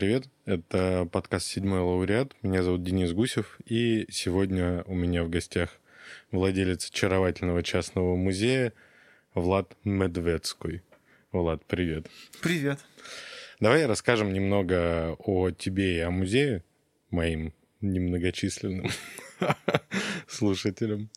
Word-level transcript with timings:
Привет. 0.00 0.30
Это 0.46 1.06
подкаст 1.12 1.46
«Седьмой 1.46 1.80
лауреат». 1.80 2.34
Меня 2.40 2.62
зовут 2.62 2.82
Денис 2.82 3.12
Гусев. 3.12 3.58
И 3.66 4.06
сегодня 4.10 4.82
у 4.84 4.94
меня 4.94 5.24
в 5.24 5.28
гостях 5.28 5.78
владелец 6.30 6.88
очаровательного 6.88 7.62
частного 7.62 8.16
музея 8.16 8.72
Влад 9.34 9.76
Медведской. 9.84 10.82
Влад, 11.32 11.62
привет. 11.66 12.06
Привет. 12.40 12.78
Давай 13.60 13.84
расскажем 13.84 14.32
немного 14.32 15.16
о 15.18 15.50
тебе 15.50 15.98
и 15.98 16.00
о 16.00 16.10
музее 16.10 16.64
моим 17.10 17.52
немногочисленным 17.82 18.88
слушателям. 20.26 21.10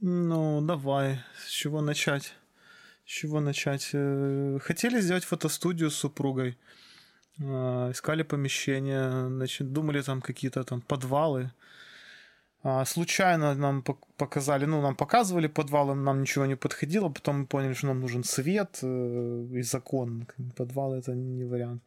Ну, 0.00 0.60
давай. 0.60 1.20
С 1.38 1.50
чего 1.50 1.80
начать? 1.80 2.34
С 3.04 3.10
чего 3.10 3.38
начать? 3.38 3.90
Э, 3.92 4.58
хотели 4.60 5.00
сделать 5.00 5.22
фотостудию 5.22 5.92
с 5.92 5.94
супругой. 5.94 6.58
Э, 7.40 7.90
искали 7.92 8.22
помещение, 8.22 9.28
значит, 9.28 9.72
думали 9.72 10.02
там 10.02 10.20
какие-то 10.22 10.64
там 10.64 10.80
подвалы. 10.80 11.50
А 12.62 12.84
случайно 12.84 13.54
нам 13.54 13.82
показали, 14.16 14.66
ну, 14.66 14.82
нам 14.82 14.96
показывали 14.96 15.46
подвалы, 15.46 15.94
нам 15.94 16.20
ничего 16.20 16.46
не 16.46 16.56
подходило, 16.56 17.08
потом 17.08 17.40
мы 17.40 17.46
поняли, 17.46 17.74
что 17.74 17.86
нам 17.86 18.00
нужен 18.00 18.24
свет 18.24 18.78
э, 18.82 19.46
и 19.52 19.62
закон. 19.62 20.26
Подвал 20.56 20.94
это 20.94 21.14
не 21.14 21.44
вариант. 21.44 21.82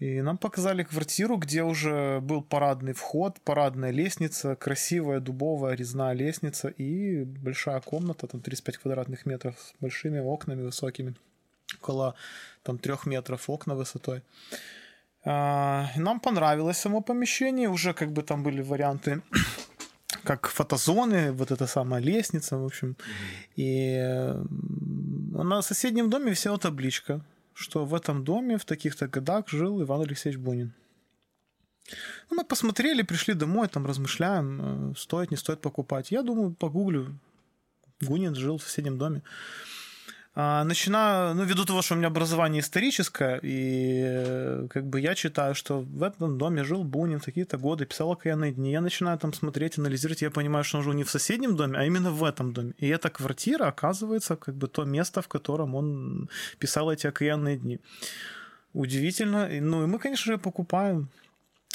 И 0.00 0.22
нам 0.22 0.38
показали 0.38 0.82
квартиру, 0.82 1.36
где 1.36 1.62
уже 1.62 2.20
был 2.20 2.42
парадный 2.42 2.94
вход, 2.94 3.38
парадная 3.44 3.90
лестница, 3.92 4.56
красивая 4.56 5.20
дубовая 5.20 5.76
резная 5.76 6.14
лестница 6.14 6.68
и 6.68 7.24
большая 7.24 7.80
комната, 7.80 8.26
там 8.26 8.40
35 8.40 8.78
квадратных 8.78 9.26
метров 9.26 9.58
с 9.58 9.74
большими 9.80 10.18
окнами 10.18 10.62
высокими, 10.62 11.14
около 11.74 12.14
там 12.62 12.78
трех 12.78 13.06
метров 13.06 13.50
окна 13.50 13.74
высотой. 13.74 14.22
А, 15.24 15.86
нам 15.96 16.20
понравилось 16.20 16.78
само 16.78 17.00
помещение, 17.00 17.68
уже 17.68 17.92
как 17.92 18.12
бы 18.12 18.22
там 18.22 18.42
были 18.42 18.62
варианты 18.62 19.22
как 20.24 20.48
фотозоны, 20.48 21.32
вот 21.32 21.50
эта 21.50 21.66
самая 21.66 22.00
лестница, 22.02 22.56
в 22.56 22.64
общем. 22.64 22.96
И 23.56 24.34
на 25.32 25.62
соседнем 25.62 26.10
доме 26.10 26.30
висела 26.30 26.58
табличка 26.58 27.20
что 27.60 27.84
в 27.84 27.94
этом 27.94 28.24
доме 28.24 28.56
в 28.56 28.64
таких-то 28.64 29.06
годах 29.06 29.48
жил 29.48 29.82
Иван 29.82 30.00
Алексеевич 30.00 30.40
Бунин. 30.40 30.72
Ну, 32.30 32.36
мы 32.36 32.44
посмотрели, 32.44 33.02
пришли 33.02 33.34
домой, 33.34 33.68
там 33.68 33.86
размышляем, 33.86 34.92
э, 34.92 34.94
стоит, 34.96 35.30
не 35.30 35.36
стоит 35.36 35.60
покупать. 35.60 36.10
Я 36.10 36.22
думаю, 36.22 36.54
погуглю. 36.54 37.18
Бунин 38.00 38.34
жил 38.34 38.56
в 38.56 38.62
соседнем 38.62 38.96
доме. 38.96 39.22
А, 40.32 40.62
начинаю, 40.62 41.34
ну, 41.34 41.42
ввиду 41.42 41.64
того, 41.64 41.82
что 41.82 41.94
у 41.94 41.96
меня 41.96 42.06
образование 42.06 42.60
историческое, 42.60 43.40
и 43.42 44.00
э, 44.04 44.66
как 44.70 44.86
бы 44.86 45.00
я 45.00 45.16
читаю, 45.16 45.56
что 45.56 45.80
в 45.80 46.04
этом 46.04 46.38
доме 46.38 46.62
жил 46.62 46.84
Бунин 46.84 47.18
какие-то 47.18 47.58
годы, 47.58 47.84
писал 47.84 48.12
окаянные 48.12 48.52
дни. 48.52 48.70
Я 48.70 48.80
начинаю 48.80 49.18
там 49.18 49.32
смотреть, 49.32 49.78
анализировать, 49.78 50.22
я 50.22 50.30
понимаю, 50.30 50.62
что 50.62 50.78
он 50.78 50.84
жил 50.84 50.92
не 50.92 51.02
в 51.02 51.10
соседнем 51.10 51.56
доме, 51.56 51.78
а 51.78 51.84
именно 51.84 52.12
в 52.12 52.22
этом 52.22 52.52
доме. 52.52 52.74
И 52.78 52.86
эта 52.86 53.10
квартира 53.10 53.66
оказывается 53.66 54.36
как 54.36 54.54
бы 54.54 54.68
то 54.68 54.84
место, 54.84 55.20
в 55.20 55.26
котором 55.26 55.74
он 55.74 56.28
писал 56.60 56.92
эти 56.92 57.08
окаянные 57.08 57.56
дни. 57.56 57.80
Удивительно. 58.72 59.48
Ну, 59.60 59.82
и 59.82 59.86
мы, 59.86 59.98
конечно 59.98 60.32
же, 60.32 60.38
покупаем. 60.38 61.08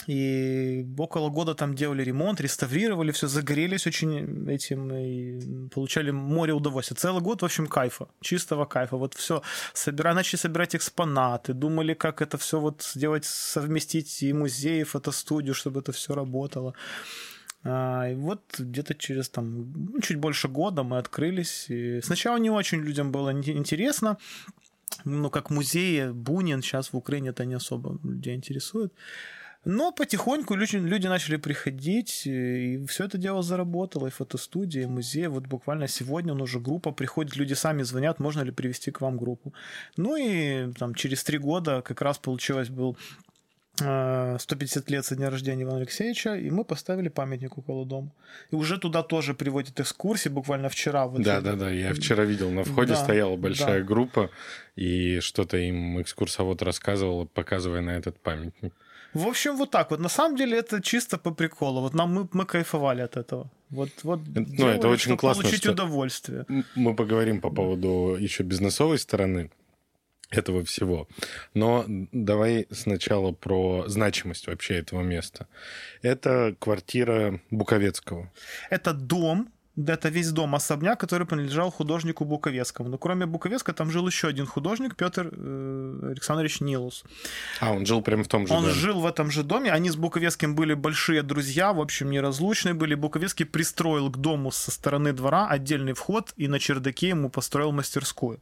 И 0.07 0.85
около 0.97 1.29
года 1.29 1.55
там 1.55 1.73
делали 1.73 2.03
ремонт, 2.03 2.41
реставрировали 2.41 3.11
все, 3.11 3.27
загорелись 3.27 3.87
очень 3.87 4.49
этим 4.49 4.93
и 4.93 5.69
получали 5.69 6.11
море 6.11 6.53
удовольствия. 6.53 6.97
Целый 6.97 7.21
год, 7.21 7.41
в 7.41 7.45
общем, 7.45 7.67
кайфа, 7.67 8.07
чистого 8.21 8.65
кайфа. 8.65 8.97
Вот 8.97 9.13
все, 9.15 9.41
собира... 9.73 10.13
начали 10.13 10.39
собирать 10.39 10.75
экспонаты, 10.75 11.53
думали, 11.53 11.93
как 11.93 12.21
это 12.21 12.37
все 12.37 12.59
вот 12.59 12.83
сделать, 12.83 13.25
совместить 13.25 14.23
и 14.23 14.33
музей, 14.33 14.81
и 14.81 14.83
фотостудию, 14.83 15.55
чтобы 15.55 15.79
это 15.79 15.91
все 15.91 16.13
работало. 16.13 16.73
А, 17.63 18.07
и 18.07 18.15
вот 18.15 18.41
где-то 18.59 18.93
через 18.93 19.29
там 19.29 19.73
ну, 19.93 20.01
чуть 20.01 20.17
больше 20.17 20.47
года 20.47 20.83
мы 20.83 20.99
открылись. 20.99 21.65
И 21.69 22.01
сначала 22.01 22.37
не 22.37 22.51
очень 22.51 22.79
людям 22.79 23.11
было 23.11 23.31
интересно, 23.31 24.17
ну, 25.03 25.29
как 25.29 25.49
музей 25.49 26.11
Бунин 26.11 26.61
сейчас 26.61 26.93
в 26.93 26.97
Украине 26.97 27.29
это 27.29 27.45
не 27.45 27.55
особо 27.55 27.99
людей 28.03 28.35
интересует. 28.35 28.93
Но 29.65 29.91
потихоньку 29.91 30.55
люди, 30.55 30.77
люди 30.77 31.07
начали 31.07 31.37
приходить, 31.37 32.27
и 32.27 32.85
все 32.87 33.05
это 33.05 33.17
дело 33.17 33.41
заработало, 33.41 34.07
и 34.07 34.11
фотостудия, 34.11 34.83
и 34.83 34.85
музей. 34.85 35.27
Вот 35.27 35.47
буквально 35.47 35.87
сегодня 35.87 36.33
он 36.33 36.41
уже 36.41 36.59
группа 36.59 36.91
приходит, 36.91 37.35
люди 37.35 37.55
сами 37.55 37.81
звонят, 37.81 38.19
можно 38.19 38.41
ли 38.41 38.51
привести 38.51 38.91
к 38.91 39.01
вам 39.01 39.17
группу. 39.17 39.53
Ну 39.97 40.15
и 40.15 40.71
там 40.73 40.93
через 40.93 41.23
три 41.23 41.39
года 41.39 41.81
как 41.81 42.01
раз 42.01 42.19
получилось 42.19 42.69
был 42.69 42.95
150 43.77 44.87
э, 44.87 44.91
лет 44.91 45.05
со 45.05 45.15
дня 45.15 45.29
рождения 45.29 45.63
Ивана 45.63 45.79
Алексеевича, 45.79 46.35
и 46.35 46.49
мы 46.49 46.63
поставили 46.63 47.09
памятник 47.09 47.57
около 47.57 47.85
дома. 47.85 48.11
И 48.51 48.55
уже 48.55 48.77
туда 48.77 49.01
тоже 49.03 49.33
приводят 49.33 49.79
экскурсии, 49.79 50.29
буквально 50.29 50.69
вчера. 50.69 51.07
Вот 51.07 51.23
да, 51.23 51.41
да, 51.41 51.55
да, 51.55 51.69
я 51.71 51.93
вчера 51.93 52.23
видел, 52.23 52.51
на 52.51 52.63
входе 52.63 52.93
да, 52.93 53.03
стояла 53.03 53.35
большая 53.35 53.79
да. 53.79 53.85
группа, 53.85 54.29
и 54.75 55.19
что-то 55.19 55.57
им 55.57 55.99
экскурсовод 56.01 56.61
рассказывал, 56.61 57.25
показывая 57.25 57.81
на 57.81 57.97
этот 57.97 58.19
памятник. 58.19 58.73
В 59.15 59.27
общем, 59.27 59.55
вот 59.55 59.71
так 59.71 59.91
вот. 59.91 59.99
На 59.99 60.09
самом 60.09 60.37
деле 60.37 60.57
это 60.57 60.81
чисто 60.81 61.17
по 61.17 61.31
приколу. 61.31 61.81
Вот 61.81 61.93
нам 61.93 62.13
мы, 62.13 62.27
мы 62.33 62.45
кайфовали 62.45 63.01
от 63.01 63.15
этого. 63.17 63.49
Вот, 63.69 63.89
вот 64.03 64.19
ну, 64.27 64.45
делали, 64.45 64.77
это 64.77 64.89
очень 64.89 65.17
классно, 65.17 65.43
получить 65.43 65.61
что 65.61 65.71
удовольствие. 65.71 66.45
Мы 66.75 66.95
поговорим 66.95 67.41
по 67.41 67.49
поводу 67.49 68.17
еще 68.19 68.43
бизнесовой 68.43 68.99
стороны 68.99 69.49
этого 70.29 70.63
всего. 70.63 71.07
Но 71.53 71.85
давай 71.87 72.67
сначала 72.71 73.31
про 73.31 73.85
значимость 73.87 74.47
вообще 74.47 74.75
этого 74.75 75.01
места. 75.01 75.47
Это 76.01 76.55
квартира 76.59 77.39
Буковецкого. 77.51 78.31
Это 78.69 78.93
дом, 78.93 79.47
это 79.77 80.09
весь 80.09 80.31
дом 80.31 80.55
особняк, 80.55 80.99
который 80.99 81.27
принадлежал 81.27 81.71
художнику 81.71 82.25
Буковецкому. 82.25 82.89
Но 82.89 82.97
кроме 82.97 83.25
Буковецка 83.25 83.73
там 83.73 83.91
жил 83.91 84.07
еще 84.07 84.27
один 84.27 84.45
художник, 84.45 84.95
Петр 84.95 85.29
э, 85.31 86.09
Александрович 86.11 86.61
Нилус. 86.61 87.03
А, 87.59 87.73
он 87.73 87.85
жил 87.85 88.01
прямо 88.01 88.23
в 88.23 88.27
том 88.27 88.47
же 88.47 88.53
он 88.53 88.61
доме? 88.61 88.73
Он 88.73 88.79
жил 88.79 88.99
в 89.01 89.05
этом 89.05 89.31
же 89.31 89.43
доме. 89.43 89.71
Они 89.71 89.89
с 89.89 89.95
Буковецким 89.95 90.55
были 90.55 90.73
большие 90.73 91.23
друзья, 91.23 91.73
в 91.73 91.81
общем, 91.81 92.09
неразлучные 92.09 92.73
были. 92.73 92.95
Буковецкий 92.95 93.45
пристроил 93.45 94.09
к 94.09 94.17
дому 94.17 94.51
со 94.51 94.71
стороны 94.71 95.13
двора 95.13 95.47
отдельный 95.47 95.93
вход 95.93 96.33
и 96.37 96.47
на 96.47 96.59
чердаке 96.59 97.09
ему 97.09 97.29
построил 97.29 97.71
мастерскую. 97.71 98.39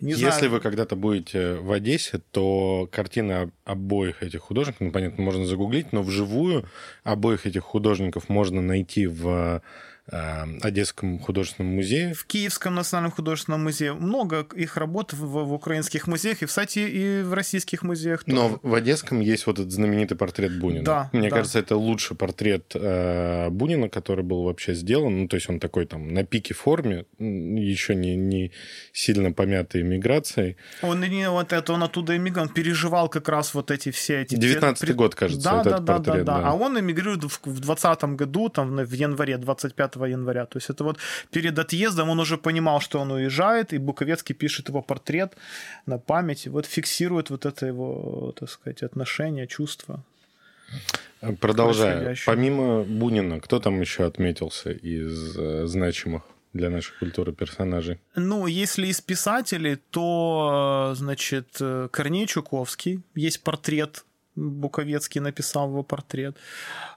Не 0.00 0.10
Если 0.10 0.30
знаю. 0.30 0.50
вы 0.50 0.60
когда-то 0.60 0.96
будете 0.96 1.54
в 1.54 1.70
Одессе, 1.70 2.20
то 2.32 2.88
картины 2.90 3.52
обоих 3.64 4.22
этих 4.22 4.40
художников, 4.40 4.80
ну, 4.80 4.90
понятно, 4.90 5.22
можно 5.22 5.46
загуглить, 5.46 5.92
но 5.92 6.02
вживую 6.02 6.64
обоих 7.04 7.46
этих 7.46 7.62
художников 7.62 8.28
можно 8.28 8.60
найти 8.60 9.06
в 9.06 9.62
Одесском 10.06 11.18
художественном 11.18 11.76
музее. 11.76 12.12
В 12.12 12.26
Киевском 12.26 12.74
национальном 12.74 13.10
художественном 13.10 13.64
музее. 13.64 13.94
Много 13.94 14.46
их 14.54 14.76
работ 14.76 15.14
в, 15.14 15.24
в 15.24 15.52
украинских 15.54 16.06
музеях, 16.06 16.42
и, 16.42 16.46
кстати, 16.46 16.80
и 16.80 17.22
в 17.22 17.32
российских 17.32 17.82
музеях 17.82 18.24
тоже. 18.24 18.36
Но 18.36 18.60
в 18.62 18.74
Одесском 18.74 19.20
есть 19.20 19.46
вот 19.46 19.58
этот 19.58 19.72
знаменитый 19.72 20.16
портрет 20.16 20.58
Бунина. 20.60 20.84
Да, 20.84 21.10
Мне 21.12 21.30
да. 21.30 21.36
кажется, 21.36 21.58
это 21.58 21.76
лучший 21.76 22.16
портрет 22.16 22.72
э, 22.74 23.48
Бунина, 23.48 23.88
который 23.88 24.24
был 24.24 24.42
вообще 24.42 24.74
сделан. 24.74 25.20
Ну, 25.22 25.28
то 25.28 25.36
есть 25.36 25.48
он 25.48 25.58
такой 25.58 25.86
там 25.86 26.12
на 26.12 26.24
пике 26.24 26.52
форме, 26.52 27.06
еще 27.18 27.94
не, 27.94 28.14
не 28.14 28.52
сильно 28.92 29.32
помятый 29.32 29.82
миграцией. 29.82 30.58
Он 30.82 31.00
не 31.00 31.30
вот 31.30 31.54
это, 31.54 31.72
он 31.72 31.82
оттуда 31.82 32.14
эмигрант, 32.14 32.52
переживал 32.52 33.08
как 33.08 33.30
раз 33.30 33.54
вот 33.54 33.70
эти 33.70 33.90
все 33.90 34.20
эти... 34.20 34.34
19 34.34 34.94
год, 34.94 35.14
кажется, 35.14 35.50
да, 35.50 35.60
этот 35.62 35.84
да, 35.84 35.94
портрет. 35.94 36.24
Да, 36.26 36.36
да, 36.36 36.42
да. 36.42 36.48
А 36.50 36.54
он 36.54 36.78
эмигрирует 36.78 37.24
в, 37.24 37.40
в 37.42 37.60
20 37.60 38.04
году, 38.16 38.50
там, 38.50 38.76
в 38.76 38.92
январе, 38.92 39.38
25 39.38 39.93
января. 40.02 40.46
То 40.46 40.58
есть 40.58 40.70
это 40.70 40.84
вот 40.84 40.98
перед 41.30 41.58
отъездом 41.58 42.10
он 42.10 42.20
уже 42.20 42.36
понимал, 42.36 42.80
что 42.80 43.00
он 43.00 43.12
уезжает, 43.12 43.72
и 43.72 43.78
Буковецкий 43.78 44.34
пишет 44.34 44.68
его 44.68 44.82
портрет 44.82 45.36
на 45.86 45.98
память, 45.98 46.46
и 46.46 46.50
вот 46.50 46.66
фиксирует 46.66 47.30
вот 47.30 47.46
это 47.46 47.66
его, 47.66 48.34
так 48.38 48.50
сказать, 48.50 48.82
отношение, 48.82 49.46
чувство. 49.46 50.02
Продолжая, 51.40 52.16
помимо 52.26 52.82
Бунина, 52.82 53.40
кто 53.40 53.60
там 53.60 53.80
еще 53.80 54.04
отметился 54.04 54.72
из 54.72 55.36
э, 55.38 55.66
значимых? 55.66 56.22
для 56.54 56.70
нашей 56.70 56.92
культуры 56.98 57.32
персонажей? 57.32 57.98
Ну, 58.14 58.46
если 58.46 58.86
из 58.86 59.00
писателей, 59.00 59.76
то, 59.90 60.92
э, 60.92 60.94
значит, 60.94 61.56
э, 61.60 61.88
Корней 61.90 62.26
Чуковский, 62.26 63.02
есть 63.16 63.42
портрет 63.42 64.04
Буковецкий 64.36 65.20
написал 65.20 65.68
его 65.68 65.82
портрет. 65.82 66.36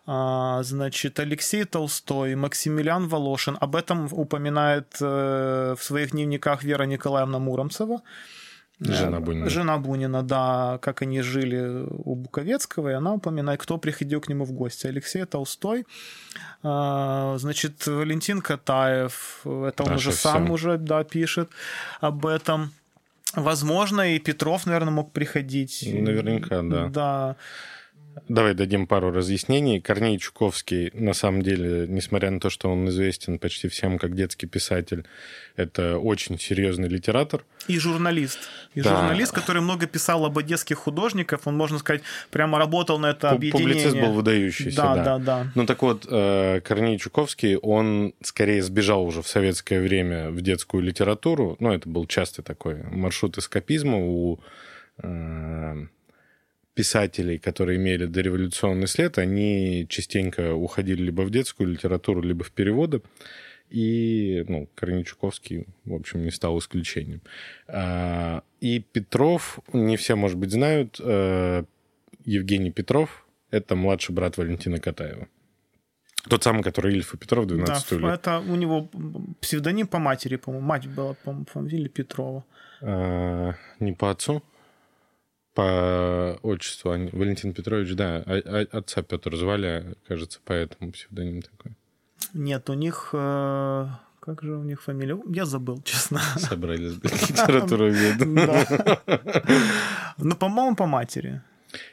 А, 0.05 0.63
значит, 0.63 1.19
Алексей 1.19 1.65
Толстой, 1.65 2.35
Максимилиан 2.35 3.07
Волошин. 3.07 3.57
Об 3.59 3.75
этом 3.75 4.07
упоминает 4.11 4.97
э, 5.01 5.75
в 5.77 5.83
своих 5.83 6.11
дневниках 6.11 6.63
Вера 6.63 6.83
Николаевна 6.83 7.39
Муромцева. 7.39 8.01
Жена 8.79 9.19
Бунина. 9.19 9.49
Жена 9.49 9.77
Бунина, 9.77 10.23
да, 10.23 10.77
как 10.81 11.01
они 11.01 11.21
жили 11.21 11.87
у 11.89 12.15
Буковецкого, 12.15 12.89
и 12.89 12.93
она 12.93 13.13
упоминает, 13.13 13.59
кто 13.59 13.77
приходил 13.77 14.21
к 14.21 14.29
нему 14.29 14.45
в 14.45 14.51
гости. 14.51 14.85
Алексей 14.87 15.25
Толстой, 15.25 15.85
а, 16.61 17.37
значит, 17.39 17.87
Валентин 17.87 18.41
Катаев, 18.41 19.41
это 19.45 19.83
он 19.83 19.93
уже 19.93 20.11
сам 20.11 20.45
все. 20.45 20.53
уже, 20.53 20.77
да, 20.77 21.03
пишет 21.03 21.49
об 22.01 22.25
этом. 22.25 22.71
Возможно, 23.35 24.15
и 24.15 24.19
Петров, 24.19 24.65
наверное, 24.65 24.91
мог 24.91 25.11
приходить. 25.11 25.83
Наверняка, 25.85 26.61
да. 26.63 26.87
Да. 26.87 27.35
Давай 28.27 28.53
дадим 28.53 28.87
пару 28.87 29.11
разъяснений. 29.11 29.79
Корней 29.81 30.17
Чуковский, 30.17 30.91
на 30.93 31.13
самом 31.13 31.41
деле, 31.41 31.85
несмотря 31.87 32.31
на 32.31 32.39
то, 32.39 32.49
что 32.49 32.69
он 32.69 32.87
известен 32.89 33.39
почти 33.39 33.67
всем 33.67 33.97
как 33.97 34.15
детский 34.15 34.47
писатель, 34.47 35.05
это 35.55 35.97
очень 35.97 36.39
серьезный 36.39 36.87
литератор. 36.87 37.43
И 37.67 37.79
журналист. 37.79 38.39
И 38.75 38.81
Да. 38.81 38.89
журналист, 38.95 39.31
который 39.33 39.61
много 39.61 39.87
писал 39.87 40.25
об 40.25 40.37
одесских 40.37 40.77
художников. 40.77 41.47
Он, 41.47 41.55
можно 41.55 41.79
сказать, 41.79 42.01
прямо 42.31 42.57
работал 42.59 42.99
на 42.99 43.07
это 43.07 43.31
объединение. 43.31 43.73
Публицист 43.75 43.97
был 43.97 44.13
выдающийся, 44.13 44.77
Да, 44.77 44.95
да. 44.95 45.03
да, 45.03 45.17
да. 45.19 45.51
Ну 45.55 45.65
так 45.65 45.81
вот, 45.81 46.05
э, 46.09 46.61
Корней 46.61 46.97
Чуковский, 46.97 47.55
он 47.57 48.13
скорее 48.21 48.61
сбежал 48.63 49.03
уже 49.05 49.21
в 49.21 49.27
советское 49.27 49.81
время 49.81 50.29
в 50.29 50.41
детскую 50.41 50.83
литературу. 50.83 51.55
Ну, 51.59 51.71
это 51.71 51.87
был 51.89 52.05
частый 52.07 52.43
такой 52.43 52.83
маршрут 52.83 53.37
эскапизма 53.37 53.97
у 53.97 54.39
э, 55.03 55.85
писателей, 56.77 57.39
которые 57.39 57.77
имели 57.77 58.05
дореволюционный 58.05 58.87
след. 58.87 59.17
Они 59.17 59.87
частенько 59.89 60.53
уходили 60.53 61.01
либо 61.05 61.23
в 61.23 61.31
детскую 61.31 61.69
литературу, 61.71 62.21
либо 62.21 62.43
в 62.43 62.51
переводы. 62.51 63.01
И, 63.71 64.45
ну, 64.47 64.69
Корней 64.75 65.03
Чуковский, 65.03 65.65
в 65.85 65.93
общем, 65.95 66.23
не 66.23 66.31
стал 66.31 66.57
исключением. 66.59 67.21
А, 67.67 68.43
И 68.61 68.79
Петров, 68.79 69.59
не 69.73 69.97
все, 69.97 70.15
может 70.15 70.37
быть, 70.37 70.51
знают, 70.51 71.01
э, 71.03 71.63
Евгений 72.25 72.71
Петров— 72.71 73.25
это 73.51 73.75
младший 73.75 74.13
брат 74.15 74.37
Валентина 74.37 74.79
Катаева. 74.79 75.27
Тот 76.29 76.43
самый, 76.43 76.63
который 76.63 76.93
Ильф 76.93 77.13
и 77.13 77.17
Петров 77.17 77.47
12 77.47 77.89
Да, 77.89 78.07
лет. 78.07 78.19
это 78.19 78.39
у 78.39 78.55
него 78.55 78.89
псевдоним 79.41 79.87
по 79.87 79.97
матери, 79.99 80.35
по-моему. 80.35 80.65
Мать 80.67 80.87
была, 80.87 81.13
по-моему, 81.23 81.45
фамилия 81.51 81.89
Петрова. 81.89 82.43
А, 82.81 83.53
не 83.79 83.93
по 83.93 84.11
отцу, 84.11 84.41
по 85.57 86.37
отчеству. 86.43 86.91
Валентин 86.91 87.51
Петрович, 87.51 87.95
да, 87.95 88.17
отца 88.71 89.01
Петр 89.01 89.35
звали, 89.35 89.95
кажется, 90.07 90.39
поэтому 90.45 90.91
псевдоним 90.91 91.41
такой. 91.41 91.71
Нет, 92.33 92.69
у 92.69 92.73
них... 92.73 93.09
э, 93.13 93.87
Как 94.19 94.43
же 94.43 94.55
у 94.55 94.63
них 94.63 94.83
фамилия? 94.83 95.17
Я 95.27 95.45
забыл, 95.45 95.81
честно. 95.81 96.19
Собрались 96.37 96.93
литературу 97.29 97.91
Да. 98.19 98.65
Ну, 100.17 100.35
по-моему, 100.35 100.75
по 100.75 100.85
матери. 100.85 101.41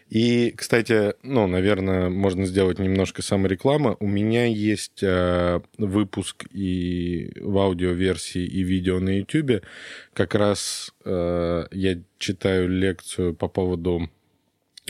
И, 0.09 0.53
кстати, 0.53 1.15
ну, 1.23 1.47
наверное, 1.47 2.09
можно 2.09 2.47
сделать 2.47 2.79
немножко 2.79 3.23
саморекламы. 3.23 3.97
У 4.01 4.07
меня 4.07 4.47
есть 4.47 5.03
э, 5.03 5.61
выпуск 5.79 6.45
и 6.53 7.33
в 7.41 7.59
аудиоверсии, 7.59 8.45
и 8.45 8.63
видео 8.63 9.01
на 9.01 9.19
YouTube. 9.19 9.65
Как 10.13 10.35
раз 10.35 10.93
э, 11.05 11.67
я 11.73 12.01
читаю 12.19 12.69
лекцию 12.69 13.35
по 13.35 13.49
поводу 13.49 14.09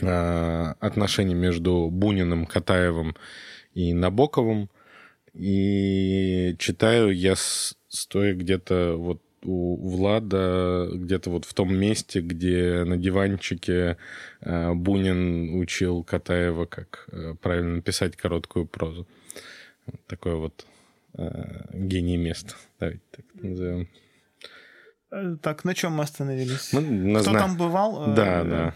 э, 0.01 0.73
отношений 0.79 1.35
между 1.35 1.89
Буниным, 1.91 2.45
Катаевым 2.45 3.15
и 3.73 3.93
Набоковым. 3.93 4.69
И 5.33 6.55
читаю 6.59 7.11
я 7.11 7.35
стоя 7.35 8.33
где-то 8.33 8.95
вот 8.97 9.21
у 9.45 9.89
Влада, 9.89 10.89
где-то 10.91 11.29
вот 11.29 11.45
в 11.45 11.53
том 11.53 11.75
месте, 11.75 12.21
где 12.21 12.83
на 12.83 12.97
диванчике 12.97 13.97
э, 14.41 14.73
Бунин 14.73 15.59
учил 15.59 16.03
Катаева, 16.03 16.65
как 16.65 17.07
э, 17.11 17.35
правильно 17.41 17.81
писать 17.81 18.15
короткую 18.15 18.65
прозу. 18.65 19.07
Такое 20.07 20.35
вот 20.35 20.65
э, 21.17 21.65
гений 21.73 22.17
место, 22.17 22.55
давайте 22.79 23.01
так 23.11 23.25
назовем. 23.35 23.87
Э, 25.15 25.35
Так, 25.41 25.63
на 25.65 25.73
чем 25.73 25.93
мы 25.93 26.03
остановились? 26.03 26.73
Ну, 26.73 26.81
на 26.81 27.19
Кто 27.21 27.29
зна- 27.31 27.39
там 27.39 27.57
бывал? 27.57 28.11
Э, 28.11 28.15
Да, 28.15 28.43
да. 28.43 28.73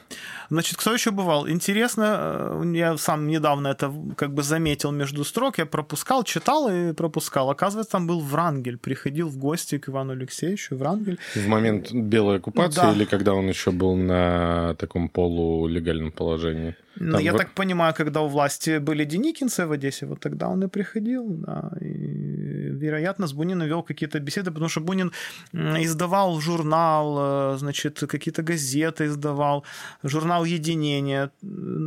Значит, 0.49 0.77
кто 0.77 0.93
еще 0.93 1.11
бывал? 1.11 1.47
Интересно, 1.49 2.61
э, 2.63 2.71
я 2.75 2.97
сам 2.97 3.27
недавно 3.27 3.67
это 3.67 3.93
как 4.15 4.33
бы 4.33 4.41
заметил 4.43 4.91
между 4.91 5.23
строк, 5.23 5.57
я 5.59 5.65
пропускал, 5.65 6.23
читал 6.23 6.69
и 6.69 6.93
пропускал. 6.93 7.49
Оказывается, 7.49 7.91
там 7.91 8.07
был 8.07 8.21
Врангель, 8.21 8.77
приходил 8.77 9.27
в 9.27 9.37
гости 9.37 9.77
к 9.77 9.89
Ивану 9.89 10.13
Алексеевичу, 10.13 10.75
Врангель. 10.77 11.17
В 11.35 11.47
момент 11.47 11.91
белой 11.91 12.37
оккупации 12.37 12.81
Да. 12.81 12.91
или 12.93 13.05
когда 13.05 13.33
он 13.33 13.47
еще 13.49 13.71
был 13.71 13.95
на 13.95 14.75
таком 14.75 15.09
полулегальном 15.09 16.11
положении? 16.11 16.75
Ну, 16.99 17.11
Там 17.13 17.21
я 17.23 17.33
в- 17.33 17.37
так 17.37 17.51
понимаю, 17.53 17.93
когда 17.93 18.21
у 18.21 18.27
власти 18.27 18.79
были 18.79 19.05
Деникинцы 19.05 19.65
в 19.65 19.71
Одессе, 19.71 20.05
вот 20.05 20.19
тогда 20.19 20.47
он 20.49 20.63
и 20.63 20.67
приходил, 20.67 21.29
да, 21.29 21.71
и, 21.81 21.85
вероятно, 21.85 23.25
с 23.27 23.33
Буниным 23.33 23.67
вел 23.67 23.83
какие-то 23.83 24.19
беседы, 24.19 24.51
потому 24.51 24.69
что 24.69 24.81
Бунин 24.81 25.11
издавал 25.53 26.39
журнал, 26.41 27.53
э, 27.53 27.57
значит, 27.57 27.99
какие-то 28.09 28.43
газеты 28.43 29.05
издавал, 29.05 29.63
журнал 30.03 30.45
«Единение», 30.45 31.29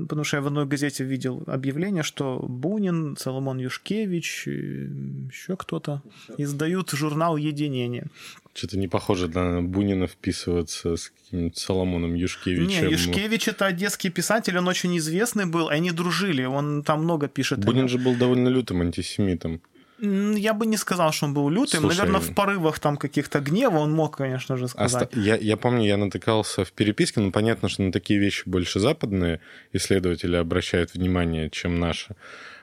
потому 0.08 0.24
что 0.24 0.36
я 0.38 0.42
в 0.42 0.46
одной 0.46 0.64
газете 0.66 1.04
видел 1.04 1.42
объявление, 1.46 2.02
что 2.02 2.38
Бунин, 2.48 3.16
Соломон 3.18 3.58
Юшкевич, 3.58 4.46
еще 4.46 5.56
кто-то 5.56 6.02
издают 6.38 6.90
журнал 6.90 7.36
«Единение». 7.36 8.06
Что-то 8.54 8.76
не 8.78 8.86
похоже 8.88 9.28
на 9.28 9.62
Бунина 9.62 10.06
вписываться 10.06 10.96
с 10.96 11.08
каким-нибудь 11.10 11.56
Соломоном 11.56 12.14
Юшкевичем. 12.14 12.66
Не, 12.66 12.92
Юшкевич 12.92 13.48
это 13.48 13.64
одесский 13.66 14.10
писатель, 14.10 14.58
он 14.58 14.68
очень 14.68 14.96
известный 14.98 15.46
был, 15.46 15.68
они 15.68 15.90
дружили, 15.90 16.44
он 16.44 16.82
там 16.82 17.02
много 17.04 17.28
пишет. 17.28 17.64
Бунин 17.64 17.88
же 17.88 17.98
был 17.98 18.14
довольно 18.14 18.48
лютым 18.48 18.82
антисемитом. 18.82 19.60
Я 20.00 20.52
бы 20.52 20.66
не 20.66 20.76
сказал, 20.76 21.12
что 21.12 21.26
он 21.26 21.34
был 21.34 21.48
лютым. 21.48 21.80
Слушай, 21.82 21.98
Наверное, 21.98 22.20
в 22.20 22.34
порывах 22.34 22.80
там 22.80 22.96
каких-то 22.96 23.38
гнева 23.40 23.78
он 23.78 23.92
мог, 23.92 24.16
конечно 24.16 24.56
же, 24.56 24.66
сказать. 24.66 25.08
Оста- 25.08 25.20
Я, 25.20 25.36
я 25.36 25.56
помню, 25.56 25.86
я 25.86 25.96
натыкался 25.96 26.64
в 26.64 26.72
переписке, 26.72 27.20
но 27.20 27.30
понятно, 27.30 27.68
что 27.68 27.82
на 27.82 27.92
такие 27.92 28.18
вещи 28.18 28.42
больше 28.46 28.80
западные 28.80 29.38
исследователи 29.72 30.34
обращают 30.36 30.92
внимание, 30.94 31.50
чем 31.50 31.78
наши. 31.78 32.16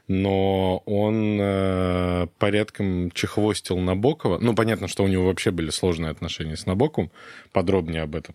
Но 0.10 0.80
он 0.88 1.38
э, 1.40 2.28
порядком 2.40 3.12
чехвостил 3.12 3.78
Набокова. 3.78 4.40
Ну, 4.40 4.56
понятно, 4.56 4.88
что 4.88 5.04
у 5.04 5.08
него 5.08 5.26
вообще 5.28 5.52
были 5.52 5.70
сложные 5.70 6.10
отношения 6.10 6.58
с 6.58 6.66
Набоковым. 6.66 7.12
Подробнее 7.52 8.02
об 8.02 8.16
этом 8.16 8.34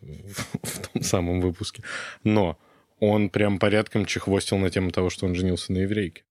в, 0.00 0.56
в 0.62 0.88
том 0.88 1.02
самом 1.02 1.40
выпуске. 1.40 1.82
Но 2.22 2.56
он 3.00 3.28
прям 3.28 3.58
порядком 3.58 4.06
чехвостил 4.06 4.58
на 4.58 4.70
тему 4.70 4.92
того, 4.92 5.10
что 5.10 5.26
он 5.26 5.34
женился 5.34 5.72
на 5.72 5.78
еврейке. 5.78 6.22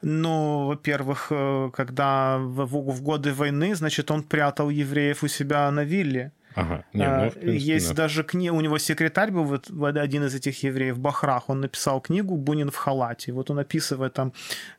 Ну, 0.00 0.66
во-первых, 0.68 1.26
э, 1.30 1.70
когда 1.74 2.38
в, 2.38 2.64
в- 2.64 2.90
в 2.96 3.02
годы 3.02 3.34
войны, 3.34 3.74
значит, 3.74 4.10
он 4.10 4.22
прятал 4.22 4.70
евреев 4.70 5.22
у 5.22 5.28
себя 5.28 5.70
на 5.70 5.84
вилле. 5.84 6.32
Ага. 6.54 6.84
Не, 6.92 7.04
А, 7.04 7.24
ну, 7.24 7.30
в 7.30 7.34
принципе, 7.34 7.56
Есть 7.74 7.88
да. 7.90 7.94
даже 7.94 8.24
книга, 8.24 8.52
у 8.52 8.60
него 8.60 8.78
секретарь 8.78 9.30
был, 9.30 9.44
вот, 9.44 9.70
один 9.96 10.24
из 10.24 10.34
этих 10.34 10.62
евреев, 10.62 10.98
Бахрах, 10.98 11.48
он 11.50 11.60
написал 11.60 12.00
книгу 12.00 12.36
«Бунин 12.36 12.70
в 12.70 12.76
халате». 12.76 13.32
Вот 13.32 13.50
он 13.50 13.58
описывает 13.60 14.12
там, 14.14 14.32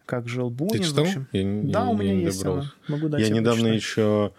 как 0.05 0.27
жил 0.27 0.49
Бунин. 0.49 0.73
Ты 0.73 0.79
в 0.79 0.85
читал? 0.87 1.03
общем. 1.05 1.27
Я, 1.31 1.71
Да, 1.71 1.83
я 1.85 1.89
у 1.89 1.97
меня 1.97 2.13
есть 2.15 2.39
добрался. 2.43 2.73
она. 2.87 2.95
Могу 2.97 3.07
дать 3.09 3.21
Я 3.21 3.29
недавно 3.29 3.61
почитать. 3.69 3.81
еще 3.81 4.33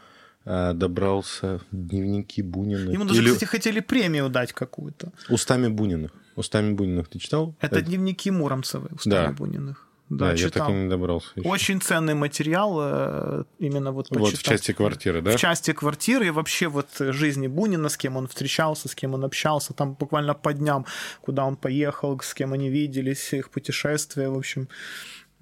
э, 0.45 0.73
добрался 0.75 1.61
в 1.71 1.77
дневники 1.89 2.43
Бунина. 2.43 2.91
Ему 2.91 3.05
даже, 3.05 3.21
Или 3.23 3.29
кстати, 3.29 3.45
хотели 3.47 3.81
премию 3.81 4.29
дать 4.29 4.53
какую-то. 4.53 5.13
Устами 5.29 5.69
Буниных. 5.69 6.11
Устами 6.37 6.73
Буниных 6.75 7.09
ты 7.09 7.19
читал? 7.19 7.55
Это 7.61 7.81
дневники 7.83 8.31
Муромцевой, 8.31 8.91
устами 8.93 9.27
Да. 9.27 9.33
Буниных. 9.33 9.87
Да, 10.11 10.27
Да, 10.27 10.31
я 10.33 10.37
читал. 10.37 10.67
так 10.67 10.75
и 10.77 10.79
не 10.79 10.89
добрался. 10.91 11.29
еще. 11.37 11.49
Очень 11.49 11.81
ценный 11.81 12.15
материал, 12.15 12.77
э, 12.83 13.45
именно 13.61 13.93
вот 13.93 14.09
Вот 14.11 14.19
в 14.19 14.23
почитать. 14.23 14.45
части 14.45 14.73
квартиры, 14.73 15.23
да? 15.23 15.31
В 15.31 15.37
части 15.37 15.73
квартиры 15.73 16.27
и 16.27 16.31
вообще 16.31 16.67
вот 16.67 16.89
жизни 16.99 17.47
Бунина, 17.47 17.89
с 17.89 17.97
кем 17.97 18.17
он 18.17 18.27
встречался, 18.27 18.89
с 18.89 18.95
кем 18.97 19.15
он 19.15 19.25
общался, 19.25 19.73
там 19.73 19.95
буквально 19.95 20.35
по 20.35 20.53
дням, 20.53 20.85
куда 21.23 21.45
он 21.47 21.57
поехал, 21.57 22.19
с 22.21 22.35
кем 22.35 22.53
они 22.53 22.69
виделись, 22.69 23.33
их 23.33 23.51
путешествия, 23.51 24.29
в 24.29 24.37
общем, 24.37 24.69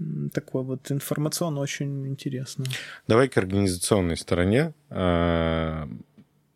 м, 0.01 0.29
такой 0.31 0.63
вот 0.63 0.91
информационно 0.93 1.61
очень 1.61 2.07
интересно. 2.07 2.65
Давай 3.09 3.29
к 3.29 3.39
организационной 3.39 4.17
стороне. 4.17 4.75
А, 4.91 5.89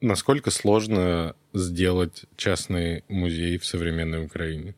Насколько 0.04 0.50
сложно 0.50 1.36
сделать 1.54 2.24
частный 2.36 3.04
музей 3.08 3.56
в 3.56 3.64
современной 3.64 4.24
Украине? 4.24 4.74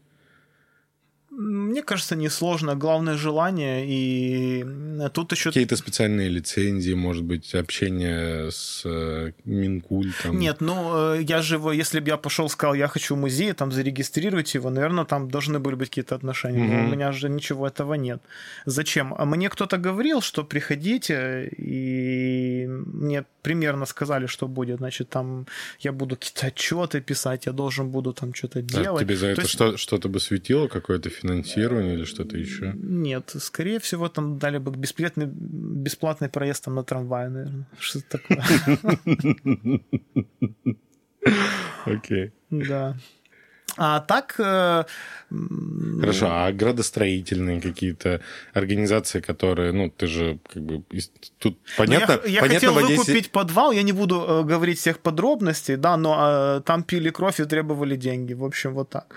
Мне 1.36 1.82
кажется, 1.82 2.16
несложно. 2.16 2.76
Главное 2.76 3.16
желание. 3.16 3.84
И 3.86 4.64
тут 5.12 5.32
еще... 5.32 5.50
Какие-то 5.50 5.76
специальные 5.76 6.28
лицензии, 6.28 6.94
может 6.94 7.24
быть, 7.24 7.54
общение 7.54 8.50
с 8.50 8.82
э, 8.84 9.32
Минкультом? 9.44 10.38
Нет, 10.38 10.60
ну, 10.60 11.14
э, 11.14 11.22
я 11.22 11.42
же 11.42 11.56
его, 11.56 11.72
если 11.72 12.00
бы 12.00 12.08
я 12.08 12.16
пошел, 12.16 12.48
сказал, 12.48 12.74
я 12.74 12.86
хочу 12.88 13.16
музей, 13.16 13.52
там, 13.52 13.72
зарегистрировать 13.72 14.54
его, 14.54 14.70
наверное, 14.70 15.04
там 15.04 15.28
должны 15.30 15.58
были 15.58 15.74
быть 15.74 15.88
какие-то 15.88 16.14
отношения. 16.14 16.58
Но 16.68 16.74
Мгм. 16.74 16.88
у 16.88 16.92
меня 16.92 17.12
же 17.12 17.28
ничего 17.28 17.66
этого 17.66 17.94
нет. 17.94 18.22
Зачем? 18.66 19.14
А 19.18 19.24
мне 19.24 19.48
кто-то 19.48 19.76
говорил, 19.76 20.20
что 20.20 20.44
приходите, 20.44 21.48
и 21.56 22.66
мне 22.68 23.24
примерно 23.42 23.86
сказали, 23.86 24.26
что 24.26 24.46
будет. 24.48 24.78
Значит, 24.78 25.08
там 25.10 25.46
я 25.80 25.92
буду 25.92 26.16
какие-то 26.16 26.46
отчеты 26.46 27.00
писать, 27.00 27.46
я 27.46 27.52
должен 27.52 27.88
буду 27.90 28.12
там 28.12 28.32
что-то 28.34 28.60
А 28.60 28.62
делать. 28.62 29.02
тебе 29.02 29.16
за 29.16 29.26
То 29.26 29.32
это 29.32 29.40
есть- 29.42 29.52
что, 29.52 29.76
что-то 29.76 30.08
бы 30.08 30.20
светило, 30.20 30.68
какое-то 30.68 31.10
финансирование 31.24 31.94
или 31.94 32.04
что-то 32.04 32.36
еще? 32.36 32.72
Нет, 32.76 33.34
скорее 33.38 33.78
всего, 33.78 34.08
там 34.08 34.38
дали 34.38 34.58
бы 34.58 34.70
бесплатный, 34.70 35.26
бесплатный 35.26 36.28
проезд 36.28 36.64
там 36.64 36.74
на 36.74 36.84
трамвае, 36.84 37.28
наверное. 37.28 37.66
Что-то 37.78 38.18
такое. 38.18 38.44
Окей. 41.86 42.32
Да. 42.50 42.96
А 43.76 44.00
так... 44.00 44.34
Э, 44.38 44.84
Хорошо, 46.00 46.26
а 46.30 46.52
градостроительные 46.52 47.60
какие-то 47.60 48.20
организации, 48.52 49.20
которые, 49.20 49.72
ну, 49.72 49.90
ты 49.90 50.06
же 50.06 50.38
как 50.52 50.62
бы 50.62 50.82
тут 51.38 51.58
понятно... 51.76 52.20
Ну, 52.22 52.28
я, 52.28 52.34
я 52.34 52.40
понятно, 52.40 52.72
хотел 52.72 52.96
выкупить 52.96 53.30
подвал, 53.30 53.72
я 53.72 53.82
не 53.82 53.92
буду 53.92 54.24
э, 54.28 54.44
говорить 54.44 54.78
всех 54.78 54.98
подробностей, 54.98 55.76
да, 55.76 55.96
но 55.96 56.58
э, 56.58 56.60
там 56.60 56.82
пили 56.82 57.10
кровь 57.10 57.40
и 57.40 57.44
требовали 57.44 57.96
деньги. 57.96 58.34
В 58.34 58.44
общем, 58.44 58.74
вот 58.74 58.90
так. 58.90 59.16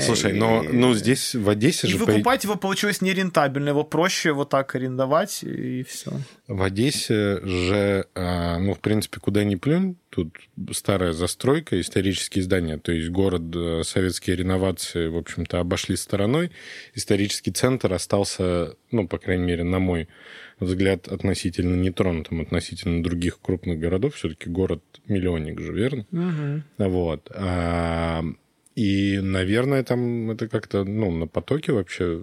Слушай, 0.00 0.32
но 0.32 0.62
ну, 0.62 0.94
здесь 0.94 1.34
в 1.34 1.48
Одессе 1.48 1.86
и 1.86 1.90
же... 1.90 1.98
выкупать 1.98 2.44
его 2.44 2.56
получилось 2.56 3.00
нерентабельно, 3.00 3.70
его 3.70 3.84
проще 3.84 4.32
вот 4.32 4.50
так 4.50 4.74
арендовать 4.74 5.42
и 5.42 5.82
все. 5.84 6.12
В 6.46 6.62
Одессе 6.62 7.40
же, 7.44 8.06
а, 8.14 8.58
ну, 8.58 8.74
в 8.74 8.80
принципе, 8.80 9.20
куда 9.20 9.44
ни 9.44 9.56
плюнь, 9.56 9.96
тут 10.10 10.36
старая 10.72 11.12
застройка, 11.12 11.80
исторические 11.80 12.44
здания, 12.44 12.78
то 12.78 12.92
есть 12.92 13.08
город, 13.08 13.42
э, 13.54 13.82
советские 13.84 14.36
реновации, 14.36 15.08
в 15.08 15.16
общем-то, 15.16 15.58
обошли 15.58 15.96
стороной. 15.96 16.52
Исторический 16.94 17.50
центр 17.50 17.92
остался, 17.92 18.76
ну, 18.90 19.08
по 19.08 19.18
крайней 19.18 19.44
мере, 19.44 19.64
на 19.64 19.78
мой 19.78 20.08
взгляд, 20.60 21.08
относительно 21.08 21.74
нетронутым, 21.76 22.40
относительно 22.40 23.02
других 23.02 23.40
крупных 23.40 23.78
городов. 23.78 24.14
Все-таки 24.14 24.48
город-миллионник 24.48 25.60
же, 25.60 25.72
верно? 25.72 26.06
Угу. 26.12 26.88
Вот. 26.90 27.30
А, 27.34 28.24
и, 28.74 29.20
наверное, 29.20 29.82
там 29.82 30.30
это 30.30 30.48
как-то, 30.48 30.84
ну, 30.84 31.10
на 31.10 31.26
потоке 31.26 31.72
вообще 31.72 32.22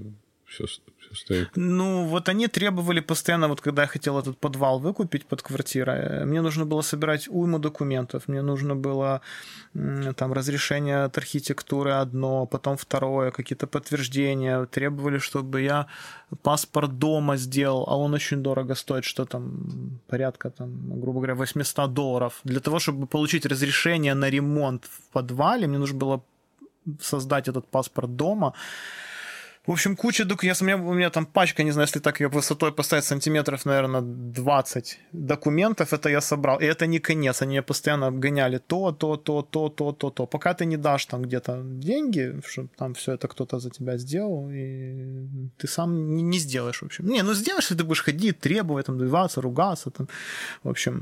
все, 0.50 0.65
все 0.65 1.15
стоит. 1.15 1.50
Ну, 1.56 2.06
вот 2.06 2.29
они 2.29 2.48
требовали 2.48 3.01
постоянно, 3.01 3.48
вот 3.48 3.62
когда 3.62 3.84
я 3.84 3.88
хотел 3.88 4.18
этот 4.18 4.38
подвал 4.38 4.79
выкупить 4.79 5.25
под 5.25 5.41
квартирой, 5.41 6.25
мне 6.25 6.41
нужно 6.41 6.65
было 6.65 6.82
собирать 6.82 7.27
уйму 7.29 7.60
документов, 7.60 8.27
мне 8.27 8.41
нужно 8.41 8.75
было 8.75 9.22
там 10.15 10.34
разрешение 10.34 11.03
от 11.03 11.18
архитектуры 11.18 11.91
одно, 11.91 12.46
потом 12.48 12.77
второе, 12.77 13.32
какие-то 13.32 13.68
подтверждения, 13.68 14.65
требовали, 14.65 15.20
чтобы 15.20 15.62
я 15.62 15.86
паспорт 16.41 16.98
дома 16.98 17.38
сделал, 17.38 17.86
а 17.88 17.96
он 17.96 18.13
очень 18.13 18.41
дорого 18.41 18.75
стоит, 18.75 19.03
что 19.03 19.25
там 19.25 20.00
порядка, 20.08 20.50
там, 20.50 21.00
грубо 21.00 21.20
говоря, 21.20 21.36
800 21.36 21.94
долларов. 21.94 22.39
Для 22.44 22.60
того, 22.60 22.79
чтобы 22.79 23.06
получить 23.08 23.46
разрешение 23.46 24.15
на 24.15 24.29
ремонт 24.29 24.86
в 24.86 25.12
подвале, 25.13 25.68
мне 25.68 25.77
нужно 25.77 25.98
было 26.00 26.24
создать 27.01 27.48
этот 27.48 27.67
паспорт 27.67 28.15
дома. 28.15 28.53
В 29.68 29.72
общем, 29.72 29.96
куча 29.96 30.25
документов. 30.25 30.62
У 30.62 30.66
меня, 30.66 30.78
у 30.78 30.94
меня 30.94 31.10
там 31.10 31.25
пачка, 31.25 31.63
не 31.63 31.72
знаю, 31.72 31.88
если 31.88 32.00
так 32.00 32.22
ее 32.22 32.28
высотой 32.30 32.72
поставить 32.72 33.04
сантиметров, 33.04 33.66
наверное, 33.66 34.01
20 34.01 35.00
документов, 35.12 35.94
это 35.94 36.10
я 36.10 36.22
собрал. 36.22 36.60
И 36.60 36.66
это 36.66 36.88
не 36.88 37.00
конец. 37.00 37.42
Они 37.42 37.51
меня 37.51 37.63
постоянно 37.63 38.08
обгоняли 38.08 38.58
то, 38.58 38.92
то, 38.92 39.18
то, 39.18 39.42
то, 39.42 39.70
то, 39.70 39.92
то, 39.92 40.10
то. 40.10 40.25
Пока 40.25 40.54
ты 40.54 40.66
не 40.66 40.78
дашь 40.78 41.06
там 41.06 41.22
где-то 41.22 41.62
деньги, 41.63 42.42
чтобы 42.48 42.70
там 42.78 42.94
все 42.94 43.13
это 43.13 43.28
кто-то 43.28 43.60
за 43.60 43.70
тебя 43.70 43.98
сделал, 43.98 44.50
и 44.50 45.28
ты 45.58 45.68
сам 45.68 46.16
не, 46.16 46.24
не 46.24 46.39
сделаешь, 46.39 46.82
в 46.82 46.86
общем. 46.86 47.06
Не, 47.08 47.24
ну 47.24 47.34
сделаешь, 47.34 47.68
ты 47.68 47.84
будешь 47.84 48.04
ходить, 48.04 48.39
требовать, 48.39 48.86
там, 48.86 48.98
добиваться, 48.98 49.42
ругаться, 49.42 49.89
там. 49.89 50.08
В 50.63 50.70
общем, 50.70 51.01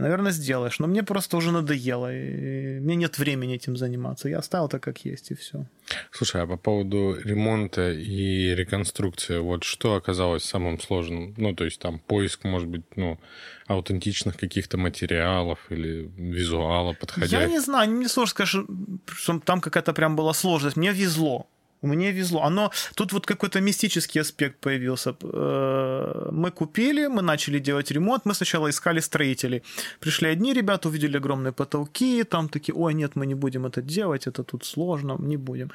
наверное, 0.00 0.32
сделаешь. 0.32 0.80
Но 0.80 0.86
мне 0.86 1.02
просто 1.02 1.36
уже 1.36 1.50
надоело. 1.52 2.08
И 2.12 2.80
мне 2.80 2.96
нет 2.96 3.18
времени 3.18 3.54
этим 3.54 3.76
заниматься. 3.76 4.28
Я 4.28 4.38
оставил 4.38 4.68
так, 4.68 4.82
как 4.82 5.04
есть, 5.04 5.32
и 5.32 5.34
все. 5.34 5.66
Слушай, 6.10 6.42
а 6.42 6.46
по 6.46 6.56
поводу 6.56 7.16
ремонта 7.24 7.92
и 7.92 8.54
реконструкции, 8.54 9.38
вот 9.38 9.64
что 9.64 9.94
оказалось 9.94 10.44
самым 10.44 10.80
сложным? 10.80 11.34
Ну, 11.36 11.54
то 11.54 11.64
есть 11.64 11.80
там 11.80 11.98
поиск, 11.98 12.44
может 12.44 12.68
быть, 12.68 12.84
ну, 12.96 13.18
аутентичных 13.66 14.36
каких-то 14.36 14.78
материалов 14.78 15.58
или 15.70 16.10
визуала 16.16 16.92
подходящих? 16.92 17.40
Я 17.40 17.46
не 17.46 17.60
знаю, 17.60 17.90
не 17.90 18.08
сложно 18.08 18.30
сказать, 18.30 18.66
что 19.06 19.40
там 19.40 19.60
какая-то 19.60 19.92
прям 19.92 20.16
была 20.16 20.34
сложность. 20.34 20.76
Мне 20.76 20.92
везло. 20.92 21.48
Мне 21.82 22.12
везло. 22.12 22.42
Оно, 22.42 22.70
тут 22.94 23.12
вот 23.12 23.26
какой-то 23.26 23.60
мистический 23.60 24.20
аспект 24.20 24.60
появился. 24.60 25.14
Э, 25.22 26.28
мы 26.32 26.50
купили, 26.50 27.08
мы 27.08 27.22
начали 27.22 27.58
делать 27.58 27.90
ремонт, 27.90 28.26
мы 28.26 28.34
сначала 28.34 28.68
искали 28.68 29.00
строителей. 29.00 29.62
Пришли 30.00 30.28
одни 30.28 30.52
ребята, 30.52 30.88
увидели 30.88 31.16
огромные 31.16 31.52
потолки, 31.52 32.24
там 32.24 32.48
такие, 32.48 32.74
ой, 32.74 32.94
нет, 32.94 33.16
мы 33.16 33.26
не 33.26 33.34
будем 33.34 33.64
это 33.64 33.82
делать, 33.82 34.26
это 34.26 34.44
тут 34.44 34.64
сложно, 34.64 35.16
не 35.18 35.38
будем. 35.38 35.70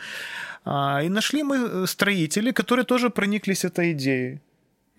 А, 0.64 1.02
и 1.04 1.10
нашли 1.10 1.44
мы 1.44 1.58
э, 1.58 1.88
строителей, 1.88 2.54
которые 2.54 2.86
тоже 2.86 3.10
прониклись 3.10 3.66
этой 3.66 3.92
идеей. 3.92 4.40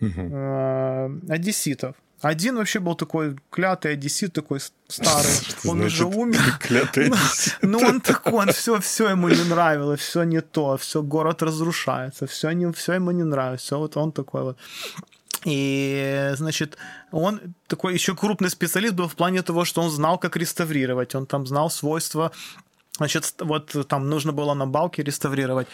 Угу. 0.01 1.33
Одесситов. 1.33 1.95
Один 2.23 2.57
вообще 2.57 2.81
был 2.81 2.95
такой 2.95 3.37
клятый 3.51 3.93
одессит, 3.93 4.33
такой 4.33 4.61
старый. 4.89 5.33
Он 5.69 5.81
уже 5.83 6.07
умер. 6.07 6.41
Клятый 6.61 7.13
Ну, 7.63 7.79
он 7.79 8.01
такой, 8.01 8.33
он 8.33 8.53
все, 8.53 8.81
все 8.81 9.11
ему 9.11 9.29
не 9.29 9.45
нравилось, 9.45 10.01
все 10.01 10.25
не 10.25 10.41
то, 10.41 10.77
все, 10.77 11.03
город 11.03 11.43
разрушается, 11.43 12.27
все, 12.27 12.53
не, 12.53 12.73
все 12.73 12.95
ему 12.95 13.11
не 13.11 13.23
нравится. 13.23 13.67
Все, 13.67 13.79
вот 13.79 13.97
он 13.97 14.13
такой 14.13 14.43
вот. 14.43 14.59
И, 15.45 16.33
значит, 16.37 16.77
он 17.13 17.41
такой 17.69 17.95
еще 17.95 18.17
крупный 18.17 18.51
специалист 18.51 18.95
был 18.95 19.07
в 19.07 19.15
плане 19.15 19.43
того, 19.43 19.65
что 19.65 19.83
он 19.83 19.91
знал, 19.91 20.19
как 20.19 20.37
реставрировать. 20.37 21.15
Он 21.15 21.27
там 21.27 21.47
знал 21.47 21.71
свойства 21.71 22.33
Значит, 22.97 23.35
вот 23.41 23.89
там 23.89 24.09
нужно 24.09 24.33
было 24.33 24.55
на 24.55 24.67
балке 24.67 25.03
реставрировать. 25.03 25.69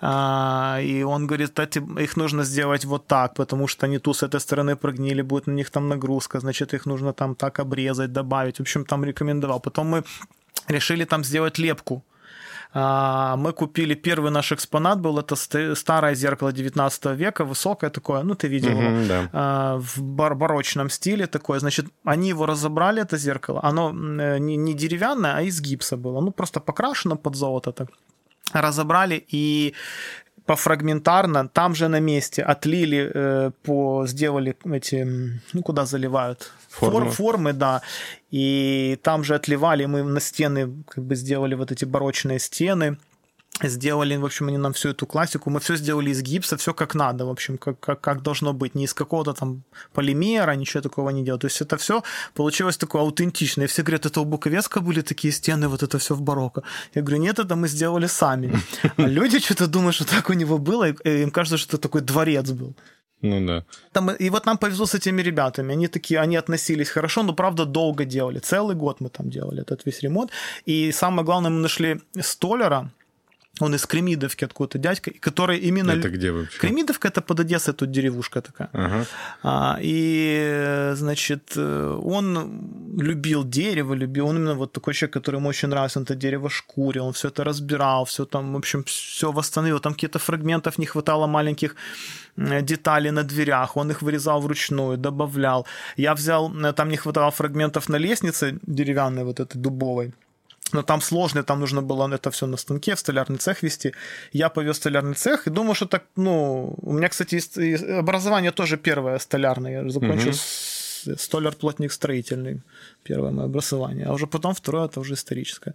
А, 0.00 0.78
и 0.82 1.02
он 1.02 1.26
говорит, 1.26 1.58
эти, 1.58 1.82
их 2.02 2.16
нужно 2.16 2.44
сделать 2.44 2.84
вот 2.84 3.06
так, 3.06 3.34
потому 3.34 3.68
что 3.68 3.86
они 3.86 3.98
ту 3.98 4.12
с 4.12 4.22
этой 4.22 4.40
стороны 4.40 4.76
прогнили, 4.76 5.22
будет 5.22 5.46
на 5.46 5.52
них 5.52 5.70
там 5.70 5.88
нагрузка, 5.88 6.40
значит, 6.40 6.74
их 6.74 6.86
нужно 6.86 7.12
там 7.12 7.34
так 7.34 7.58
обрезать, 7.58 8.12
добавить. 8.12 8.58
В 8.58 8.60
общем, 8.60 8.84
там 8.84 9.04
рекомендовал. 9.04 9.60
Потом 9.60 9.86
мы 9.88 10.04
решили 10.68 11.04
там 11.04 11.24
сделать 11.24 11.58
лепку 11.58 12.02
мы 12.72 13.52
купили 13.52 13.94
первый 13.94 14.30
наш 14.30 14.52
экспонат, 14.52 15.00
был 15.00 15.18
это 15.18 15.34
старое 15.74 16.14
зеркало 16.14 16.52
19 16.52 17.06
века, 17.16 17.44
высокое 17.44 17.90
такое, 17.90 18.22
ну, 18.22 18.34
ты 18.34 18.48
видел 18.48 18.72
угу, 18.72 18.82
его, 18.82 19.08
да. 19.08 19.30
А, 19.32 19.78
в 19.78 20.00
бар 20.02 20.34
барочном 20.34 20.90
стиле 20.90 21.26
такое. 21.26 21.58
Значит, 21.58 21.86
они 22.04 22.28
его 22.28 22.46
разобрали, 22.46 23.02
это 23.02 23.16
зеркало. 23.16 23.60
Оно 23.64 23.90
э, 23.90 24.38
не, 24.38 24.56
не 24.56 24.74
деревянное, 24.74 25.34
а 25.36 25.42
из 25.42 25.60
гипса 25.60 25.96
было. 25.96 26.20
Ну, 26.20 26.30
просто 26.30 26.60
покрашено 26.60 27.16
под 27.16 27.34
золото 27.34 27.72
так 27.72 27.88
разобрали 28.52 29.24
и 29.32 29.74
пофрагментарно, 30.50 31.48
там 31.48 31.74
же 31.74 31.88
на 31.88 32.00
месте 32.00 32.42
отлили, 32.42 33.10
э, 33.14 33.50
по, 33.62 34.04
сделали 34.06 34.56
эти, 34.64 35.06
ну, 35.52 35.62
куда 35.62 35.84
заливают? 35.84 36.52
Формы. 36.68 37.00
Фор, 37.00 37.10
формы, 37.10 37.52
да. 37.52 37.82
И 38.32 38.98
там 39.02 39.22
же 39.22 39.36
отливали, 39.36 39.86
мы 39.86 40.02
на 40.02 40.20
стены 40.20 40.82
как 40.88 41.04
бы 41.04 41.14
сделали 41.14 41.54
вот 41.54 41.70
эти 41.70 41.84
барочные 41.84 42.40
стены, 42.40 42.96
сделали, 43.68 44.16
в 44.16 44.24
общем, 44.24 44.48
они 44.48 44.58
нам 44.58 44.72
всю 44.72 44.90
эту 44.90 45.06
классику, 45.06 45.50
мы 45.50 45.60
все 45.60 45.76
сделали 45.76 46.10
из 46.10 46.22
гипса, 46.22 46.56
все 46.56 46.72
как 46.72 46.94
надо, 46.94 47.26
в 47.26 47.30
общем, 47.30 47.58
как, 47.58 47.80
как, 47.80 48.00
как 48.00 48.22
должно 48.22 48.52
быть, 48.52 48.74
не 48.74 48.84
из 48.84 48.94
какого-то 48.94 49.32
там 49.32 49.62
полимера, 49.92 50.52
ничего 50.56 50.82
такого 50.82 51.10
не 51.10 51.24
делать. 51.24 51.40
То 51.40 51.46
есть 51.46 51.60
это 51.60 51.76
все 51.76 52.02
получилось 52.34 52.76
такое 52.76 53.02
аутентичное. 53.02 53.66
И 53.66 53.68
все 53.68 53.82
говорят, 53.82 54.06
это 54.06 54.20
у 54.20 54.24
Буковецка 54.24 54.80
были 54.80 55.02
такие 55.02 55.32
стены, 55.32 55.68
вот 55.68 55.82
это 55.82 55.98
все 55.98 56.14
в 56.14 56.22
барокко. 56.22 56.62
Я 56.94 57.02
говорю, 57.02 57.22
нет, 57.22 57.38
это 57.38 57.56
мы 57.56 57.68
сделали 57.68 58.06
сами. 58.08 58.52
А 58.96 59.02
люди 59.02 59.38
что-то 59.38 59.66
думают, 59.66 59.94
что 59.94 60.04
так 60.04 60.30
у 60.30 60.34
него 60.34 60.58
было, 60.58 60.88
и 60.88 61.22
им 61.22 61.30
кажется, 61.30 61.58
что 61.58 61.76
это 61.76 61.82
такой 61.82 62.00
дворец 62.00 62.50
был. 62.50 62.74
Ну 63.22 63.46
да. 63.46 63.64
Там, 63.92 64.10
и 64.10 64.30
вот 64.30 64.46
нам 64.46 64.56
повезло 64.56 64.86
с 64.86 64.94
этими 64.94 65.22
ребятами. 65.22 65.72
Они 65.72 65.88
такие, 65.88 66.20
они 66.20 66.36
относились 66.36 66.88
хорошо, 66.88 67.22
но 67.22 67.34
правда 67.34 67.66
долго 67.66 68.04
делали. 68.04 68.38
Целый 68.38 68.74
год 68.74 69.00
мы 69.00 69.10
там 69.10 69.28
делали 69.30 69.60
этот 69.60 69.86
весь 69.86 70.02
ремонт. 70.02 70.30
И 70.64 70.92
самое 70.92 71.24
главное, 71.24 71.50
мы 71.50 71.60
нашли 71.60 72.00
столяра, 72.20 72.90
он 73.60 73.74
из 73.74 73.86
Кремидовки 73.86 74.44
откуда-то 74.44 74.78
дядька, 74.78 75.10
который 75.20 75.58
именно... 75.58 75.92
Это 75.92 76.08
где 76.08 76.32
вообще? 76.32 76.58
Кремидовка 76.58 77.08
это 77.08 77.20
под 77.20 77.40
Одессой, 77.40 77.74
тут 77.74 77.90
деревушка 77.90 78.40
такая. 78.40 78.68
Ага. 78.72 79.06
А, 79.42 79.78
и, 79.80 80.92
значит, 80.94 81.56
он 81.56 82.96
любил 82.98 83.44
дерево, 83.44 83.94
любил... 83.94 84.26
Он 84.26 84.36
именно 84.36 84.54
вот 84.54 84.72
такой 84.72 84.94
человек, 84.94 85.14
который 85.14 85.36
ему 85.36 85.48
очень 85.48 85.68
нравился, 85.68 85.98
он 85.98 86.04
это 86.04 86.14
дерево 86.14 86.48
шкурил, 86.50 87.06
он 87.06 87.12
все 87.12 87.28
это 87.28 87.44
разбирал, 87.44 88.04
все 88.04 88.24
там, 88.24 88.54
в 88.54 88.56
общем, 88.56 88.84
все 88.84 89.32
восстановил. 89.32 89.80
Там 89.80 89.94
какие-то 89.94 90.18
фрагментов 90.18 90.78
не 90.78 90.86
хватало 90.86 91.26
маленьких 91.26 91.76
деталей 92.36 93.10
на 93.10 93.22
дверях, 93.22 93.76
он 93.76 93.90
их 93.90 94.02
вырезал 94.02 94.40
вручную, 94.40 94.96
добавлял. 94.96 95.66
Я 95.96 96.14
взял, 96.14 96.50
там 96.74 96.88
не 96.88 96.96
хватало 96.96 97.30
фрагментов 97.30 97.88
на 97.88 97.96
лестнице 97.96 98.58
деревянной, 98.62 99.24
вот 99.24 99.40
этой 99.40 99.58
дубовой 99.58 100.12
но 100.72 100.82
там 100.82 101.00
сложно, 101.00 101.42
там 101.42 101.60
нужно 101.60 101.82
было 101.82 102.12
это 102.14 102.30
все 102.30 102.46
на 102.46 102.56
станке, 102.56 102.94
в 102.94 102.98
столярный 102.98 103.38
цех 103.38 103.62
вести. 103.62 103.92
Я 104.32 104.48
повез 104.48 104.76
столярный 104.76 105.14
цех 105.14 105.46
и 105.46 105.50
думал, 105.50 105.74
что 105.74 105.86
так, 105.86 106.04
ну, 106.16 106.74
у 106.82 106.92
меня, 106.92 107.08
кстати, 107.08 107.40
образование 107.98 108.50
тоже 108.50 108.76
первое 108.76 109.18
столярное. 109.18 109.82
Я 109.82 109.90
закончил 109.90 110.30
угу. 110.30 111.16
столяр-плотник 111.18 111.92
строительный, 111.92 112.60
первое 113.02 113.30
мое 113.30 113.46
образование, 113.46 114.06
а 114.06 114.12
уже 114.12 114.26
потом 114.26 114.54
второе, 114.54 114.86
это 114.86 115.00
уже 115.00 115.14
историческое. 115.14 115.74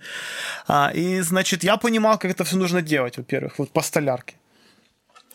А, 0.68 0.92
и, 0.96 1.22
значит, 1.22 1.64
я 1.64 1.78
понимал, 1.78 2.18
как 2.18 2.32
это 2.32 2.44
все 2.44 2.58
нужно 2.58 2.82
делать, 2.82 3.18
во-первых, 3.18 3.60
вот 3.60 3.72
по 3.72 3.82
столярке. 3.82 4.36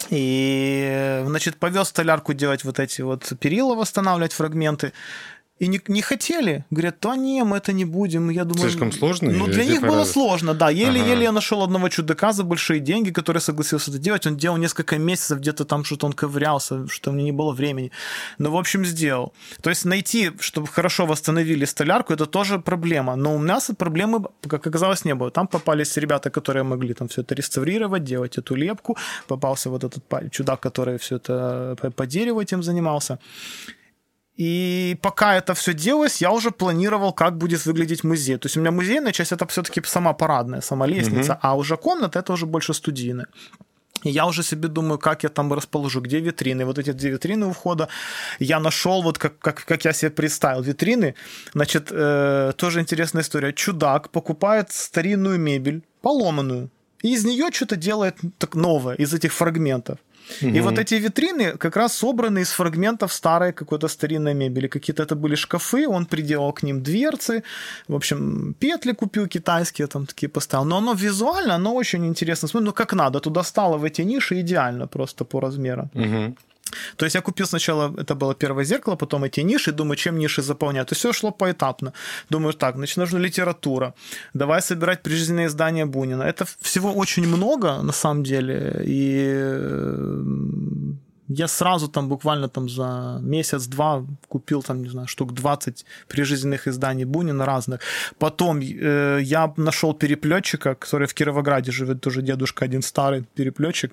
И, 0.08 1.22
значит, 1.26 1.56
повез 1.56 1.88
столярку 1.88 2.32
делать 2.32 2.64
вот 2.64 2.78
эти 2.78 3.02
вот 3.02 3.32
перила, 3.38 3.74
восстанавливать 3.74 4.32
фрагменты. 4.32 4.92
И 5.60 5.68
не, 5.68 5.80
не 5.88 6.00
хотели. 6.00 6.64
Говорят, 6.70 6.96
да 7.02 7.16
не, 7.16 7.44
мы 7.44 7.58
это 7.58 7.74
не 7.74 7.84
будем. 7.84 8.30
Я 8.30 8.44
думаю, 8.44 8.70
Слишком 8.70 8.92
сложно? 8.92 9.30
Ну, 9.30 9.46
для 9.46 9.64
них 9.64 9.80
типа 9.80 9.88
было 9.88 10.04
сложно, 10.04 10.54
да. 10.54 10.70
Еле-еле 10.70 11.12
Ага. 11.12 11.22
я 11.22 11.32
нашел 11.32 11.62
одного 11.62 11.88
чудака 11.90 12.32
за 12.32 12.44
большие 12.44 12.80
деньги, 12.80 13.10
который 13.10 13.42
согласился 13.42 13.90
это 13.90 14.00
делать. 14.00 14.26
Он 14.26 14.36
делал 14.36 14.56
несколько 14.56 14.98
месяцев, 14.98 15.38
где-то 15.38 15.64
там 15.64 15.84
что-то 15.84 16.06
он 16.06 16.12
ковырялся, 16.14 16.88
что 16.88 17.10
у 17.10 17.12
меня 17.12 17.24
не 17.24 17.32
было 17.32 17.52
времени. 17.52 17.90
Но, 18.38 18.50
в 18.50 18.56
общем, 18.56 18.86
сделал. 18.86 19.32
То 19.60 19.70
есть 19.70 19.84
найти, 19.84 20.30
чтобы 20.40 20.66
хорошо 20.66 21.04
восстановили 21.04 21.66
столярку, 21.66 22.14
это 22.14 22.24
тоже 22.24 22.58
проблема. 22.58 23.16
Но 23.16 23.36
у 23.36 23.38
нас 23.38 23.70
проблемы, 23.76 24.24
как 24.48 24.66
оказалось, 24.66 25.04
не 25.04 25.14
было. 25.14 25.30
Там 25.30 25.46
попались 25.46 25.98
ребята, 25.98 26.30
которые 26.30 26.62
могли 26.62 26.94
там 26.94 27.08
все 27.08 27.20
это 27.20 27.34
реставрировать, 27.34 28.02
делать 28.04 28.38
эту 28.38 28.54
лепку. 28.54 28.96
Попался 29.26 29.68
вот 29.68 29.84
этот 29.84 30.02
чудак, 30.30 30.60
который 30.60 30.96
все 30.96 31.16
это 31.16 31.76
по, 31.82 31.90
по 31.90 32.06
дереву 32.06 32.40
этим 32.40 32.62
занимался. 32.62 33.18
И 34.40 34.96
пока 35.02 35.36
это 35.36 35.52
все 35.52 35.74
делалось, 35.74 36.22
я 36.22 36.30
уже 36.32 36.50
планировал, 36.50 37.12
как 37.12 37.36
будет 37.36 37.66
выглядеть 37.66 38.04
музей. 38.04 38.38
То 38.38 38.46
есть 38.46 38.56
у 38.56 38.60
меня 38.60 38.70
музейная 38.70 39.12
часть 39.12 39.32
это 39.32 39.46
все-таки 39.46 39.82
сама 39.84 40.14
парадная, 40.14 40.62
сама 40.62 40.86
лестница, 40.86 41.38
а 41.42 41.54
уже 41.56 41.76
комната 41.76 42.20
это 42.20 42.32
уже 42.32 42.46
больше 42.46 42.72
студийная. 42.72 43.26
И 44.02 44.08
я 44.08 44.24
уже 44.26 44.42
себе 44.42 44.68
думаю, 44.68 44.98
как 44.98 45.24
я 45.24 45.28
там 45.28 45.52
расположу, 45.52 46.00
где 46.00 46.20
витрины. 46.20 46.64
Вот 46.64 46.78
эти 46.78 46.92
две 46.92 47.10
витрины 47.10 47.46
у 47.46 47.52
входа 47.52 47.88
я 48.38 48.60
нашел, 48.60 49.02
вот 49.02 49.18
как, 49.18 49.38
как, 49.38 49.64
как 49.66 49.84
я 49.84 49.92
себе 49.92 50.10
представил. 50.10 50.62
Витрины, 50.62 51.14
значит, 51.52 51.88
э, 51.90 52.52
тоже 52.56 52.80
интересная 52.80 53.22
история. 53.22 53.52
Чудак 53.52 54.08
покупает 54.08 54.72
старинную 54.72 55.38
мебель, 55.38 55.82
поломанную, 56.00 56.70
и 57.02 57.12
из 57.12 57.24
нее 57.24 57.50
что-то 57.52 57.76
делает 57.76 58.16
так 58.38 58.54
новое, 58.54 58.94
из 58.94 59.12
этих 59.12 59.32
фрагментов. 59.32 59.98
И 60.40 60.60
вот 60.60 60.78
эти 60.78 60.94
витрины 60.94 61.56
как 61.58 61.76
раз 61.76 61.92
собраны 61.94 62.40
из 62.40 62.50
фрагментов 62.52 63.12
старой 63.12 63.52
какой-то 63.52 63.88
старинной 63.88 64.34
мебели. 64.34 64.68
Какие-то 64.68 65.02
это 65.02 65.14
были 65.14 65.36
шкафы, 65.36 65.88
он 65.88 66.06
приделал 66.06 66.52
к 66.52 66.62
ним 66.62 66.82
дверцы, 66.82 67.42
в 67.88 67.94
общем, 67.94 68.54
петли 68.58 68.92
купил 68.92 69.26
китайские, 69.28 69.86
там 69.86 70.06
такие 70.06 70.28
поставил. 70.28 70.64
Но 70.64 70.76
оно 70.76 70.94
визуально, 70.94 71.54
оно 71.54 71.74
очень 71.74 72.06
интересно. 72.06 72.48
Смотри, 72.48 72.66
ну 72.66 72.72
как 72.72 72.94
надо, 72.94 73.20
туда 73.20 73.42
стало 73.42 73.78
в 73.78 73.84
эти 73.84 74.02
ниши 74.02 74.40
идеально 74.40 74.86
просто 74.86 75.24
по 75.24 75.40
размерам. 75.40 75.90
Мгм. 75.94 76.36
То 76.96 77.06
есть 77.06 77.14
я 77.14 77.20
купил 77.20 77.46
сначала, 77.46 77.94
это 77.98 78.14
было 78.14 78.34
первое 78.34 78.64
зеркало, 78.64 78.96
потом 78.96 79.24
эти 79.24 79.40
ниши, 79.40 79.72
думаю, 79.72 79.96
чем 79.96 80.18
ниши 80.18 80.42
заполнять. 80.42 80.88
То 80.88 80.92
есть 80.92 81.00
все 81.00 81.12
шло 81.12 81.30
поэтапно. 81.30 81.92
Думаю, 82.30 82.52
так, 82.52 82.76
значит, 82.76 82.96
нужна 82.96 83.18
литература. 83.18 83.94
Давай 84.34 84.62
собирать 84.62 85.02
прижизненные 85.02 85.46
издания 85.46 85.86
Бунина. 85.86 86.22
Это 86.22 86.44
всего 86.60 86.92
очень 86.92 87.26
много, 87.26 87.82
на 87.82 87.92
самом 87.92 88.22
деле. 88.22 88.82
И 88.86 89.70
я 91.32 91.48
сразу 91.48 91.88
там 91.88 92.08
буквально 92.08 92.48
там 92.48 92.68
за 92.68 93.18
месяц-два 93.22 94.04
купил 94.28 94.62
там, 94.62 94.82
не 94.82 94.90
знаю, 94.90 95.06
штук 95.06 95.32
20 95.32 95.86
прижизненных 96.08 96.66
изданий 96.66 97.04
Бунина 97.04 97.46
разных. 97.46 97.80
Потом 98.18 98.60
э, 98.60 99.20
я 99.22 99.52
нашел 99.56 99.94
переплетчика, 99.94 100.74
который 100.74 101.06
в 101.06 101.14
Кировограде 101.14 101.70
живет, 101.70 102.00
тоже 102.00 102.22
дедушка 102.22 102.64
один 102.64 102.82
старый 102.82 103.24
переплетчик. 103.34 103.92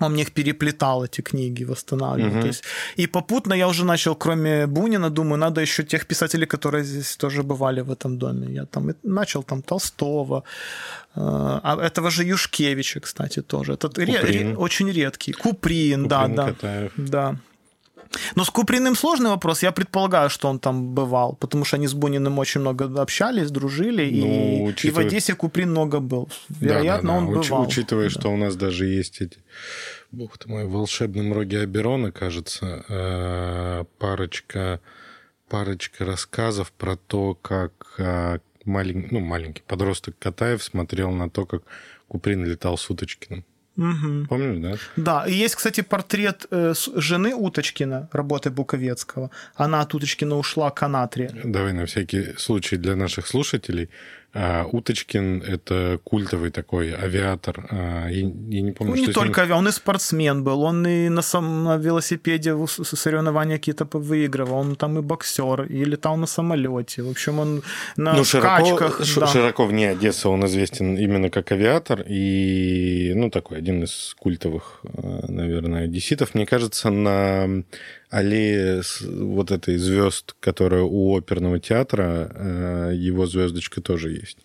Он 0.00 0.12
мне 0.12 0.22
их 0.22 0.32
переплетал, 0.32 1.04
эти 1.04 1.22
книги, 1.22 1.64
восстанавливал. 1.64 2.30
Мгм. 2.30 2.40
То 2.40 2.46
есть, 2.48 2.64
и 2.98 3.06
попутно 3.06 3.54
я 3.54 3.66
уже 3.68 3.84
начал, 3.84 4.14
кроме 4.14 4.66
Бунина, 4.66 5.10
думаю, 5.10 5.38
надо 5.38 5.60
еще 5.60 5.82
тех 5.84 6.06
писателей, 6.06 6.46
которые 6.46 6.84
здесь 6.84 7.16
тоже 7.16 7.42
бывали 7.42 7.80
в 7.82 7.90
этом 7.90 8.18
доме. 8.18 8.46
Я 8.54 8.64
там 8.66 8.90
начал 9.02 9.42
там 9.42 9.62
Толстого, 9.62 10.42
э, 11.16 11.20
а 11.62 11.78
этого 11.82 12.10
же 12.10 12.24
Юшкевича, 12.24 13.00
кстати, 13.00 13.42
тоже. 13.42 13.72
Этот 13.72 13.98
ре- 13.98 14.20
ре- 14.20 14.56
очень 14.56 14.90
редкий. 14.92 15.32
Куприн, 15.32 16.08
да, 16.08 16.20
Куприн, 16.20 16.36
да. 16.36 16.44
Катаев. 16.46 16.92
Да. 16.96 17.36
Но 18.34 18.44
с 18.44 18.50
Куприным 18.50 18.94
сложный 18.96 19.30
вопрос. 19.30 19.62
Я 19.62 19.72
предполагаю, 19.72 20.30
что 20.30 20.48
он 20.48 20.58
там 20.58 20.94
бывал, 20.94 21.34
потому 21.36 21.64
что 21.64 21.76
они 21.76 21.86
с 21.86 21.94
Буниным 21.94 22.38
очень 22.38 22.60
много 22.60 22.84
общались, 23.02 23.50
дружили, 23.50 24.04
и, 24.04 24.20
Ну, 24.20 24.26
и 24.26 24.60
в 24.60 24.64
учитывая- 24.64 25.06
Одессе 25.06 25.34
Куприн 25.34 25.70
много 25.70 26.00
был. 26.00 26.28
Да, 26.48 26.56
Вероятно, 26.66 27.08
да, 27.12 27.20
да. 27.20 27.26
он 27.26 27.34
Уч- 27.34 27.48
бывал. 27.48 27.62
учитывая, 27.66 28.04
Да. 28.04 28.10
что 28.10 28.28
у 28.32 28.36
нас 28.36 28.56
даже 28.56 28.86
есть 28.86 29.20
эти, 29.20 29.38
бог 30.12 30.38
ты 30.38 30.48
мой, 30.48 30.64
в 30.64 30.70
волшебном 30.72 31.32
роге 31.32 31.60
Аберона, 31.62 32.12
кажется, 32.12 32.84
э, 32.88 33.84
парочка, 33.98 34.80
парочка 35.48 36.04
рассказов 36.04 36.72
про 36.72 36.96
то, 36.96 37.34
как 37.34 37.72
э, 37.98 38.38
малень- 38.64 39.08
ну, 39.10 39.20
маленький 39.20 39.62
подросток 39.66 40.16
Катаев 40.18 40.62
смотрел 40.62 41.10
на 41.10 41.30
то, 41.30 41.46
как 41.46 41.62
Куприн 42.08 42.44
летал 42.44 42.76
с 42.78 42.88
Уточкиным. 42.90 43.44
Мгм. 43.76 44.26
Помнишь, 44.26 44.58
да? 44.62 44.76
Да, 44.96 45.26
и 45.26 45.34
есть, 45.34 45.54
кстати, 45.54 45.82
портрет 45.82 46.46
э, 46.50 46.74
жены 46.94 47.34
Уточкина, 47.34 48.08
работы 48.12 48.50
Буковецкого. 48.50 49.30
Она 49.54 49.82
от 49.82 49.94
Уточкина 49.94 50.36
ушла 50.36 50.70
к 50.70 50.82
Анатре. 50.82 51.30
Давай 51.44 51.72
на 51.72 51.84
всякий 51.84 52.34
случай 52.38 52.76
для 52.76 52.96
наших 52.96 53.26
слушателей. 53.26 53.88
А, 54.38 54.64
Уточкин— 54.70 55.42
это 55.46 55.98
культовый 56.04 56.50
такой 56.50 56.92
авиатор. 56.94 57.66
А, 57.70 58.08
Я, 58.08 58.20
я 58.20 58.62
не 58.62 58.72
помню, 58.72 58.90
Ну, 58.92 58.96
что 58.96 59.00
не 59.00 59.04
с 59.04 59.06
ним- 59.06 59.14
только 59.14 59.42
авиа, 59.42 59.56
он 59.56 59.68
и 59.68 59.72
спортсмен 59.72 60.44
был, 60.44 60.62
он 60.62 60.86
и 60.86 61.08
на, 61.08 61.22
сам, 61.22 61.64
на 61.64 61.76
велосипеде 61.76 62.54
соревнования 62.66 63.56
какие-то 63.56 63.86
выигрывал, 63.98 64.58
он 64.58 64.76
там 64.76 64.98
и 64.98 65.02
боксер, 65.02 65.62
и 65.62 65.84
летал 65.84 66.16
на 66.16 66.26
самолете. 66.26 67.02
В 67.02 67.10
общем, 67.10 67.38
он 67.40 67.62
на 67.96 68.12
Ну, 68.14 68.24
широко, 68.24 68.64
скачках. 68.76 69.04
ш- 69.06 69.20
да. 69.20 69.26
широко 69.26 69.64
вне 69.66 69.90
Одессы 69.90 70.28
он 70.28 70.44
известен 70.46 70.96
именно 70.96 71.30
как 71.30 71.52
авиатор 71.52 72.04
и, 72.08 73.12
ну, 73.14 73.30
такой 73.30 73.58
один 73.58 73.82
из 73.84 74.14
культовых, 74.18 74.80
э, 74.84 75.24
наверное, 75.28 75.84
одесситов. 75.84 76.34
Мне 76.34 76.46
кажется, 76.46 76.90
на 76.90 77.62
аллее 78.10 78.82
с- 78.82 79.00
вот 79.00 79.50
этой 79.50 79.76
звезд, 79.78 80.34
которая 80.40 80.82
у 80.82 81.16
оперного 81.16 81.58
театра, 81.60 82.30
э, 82.34 82.92
его 82.94 83.26
звездочка 83.26 83.80
тоже 83.80 84.12
есть. 84.12 84.38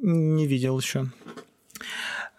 Не 0.00 0.46
видел 0.46 0.78
еще. 0.78 1.06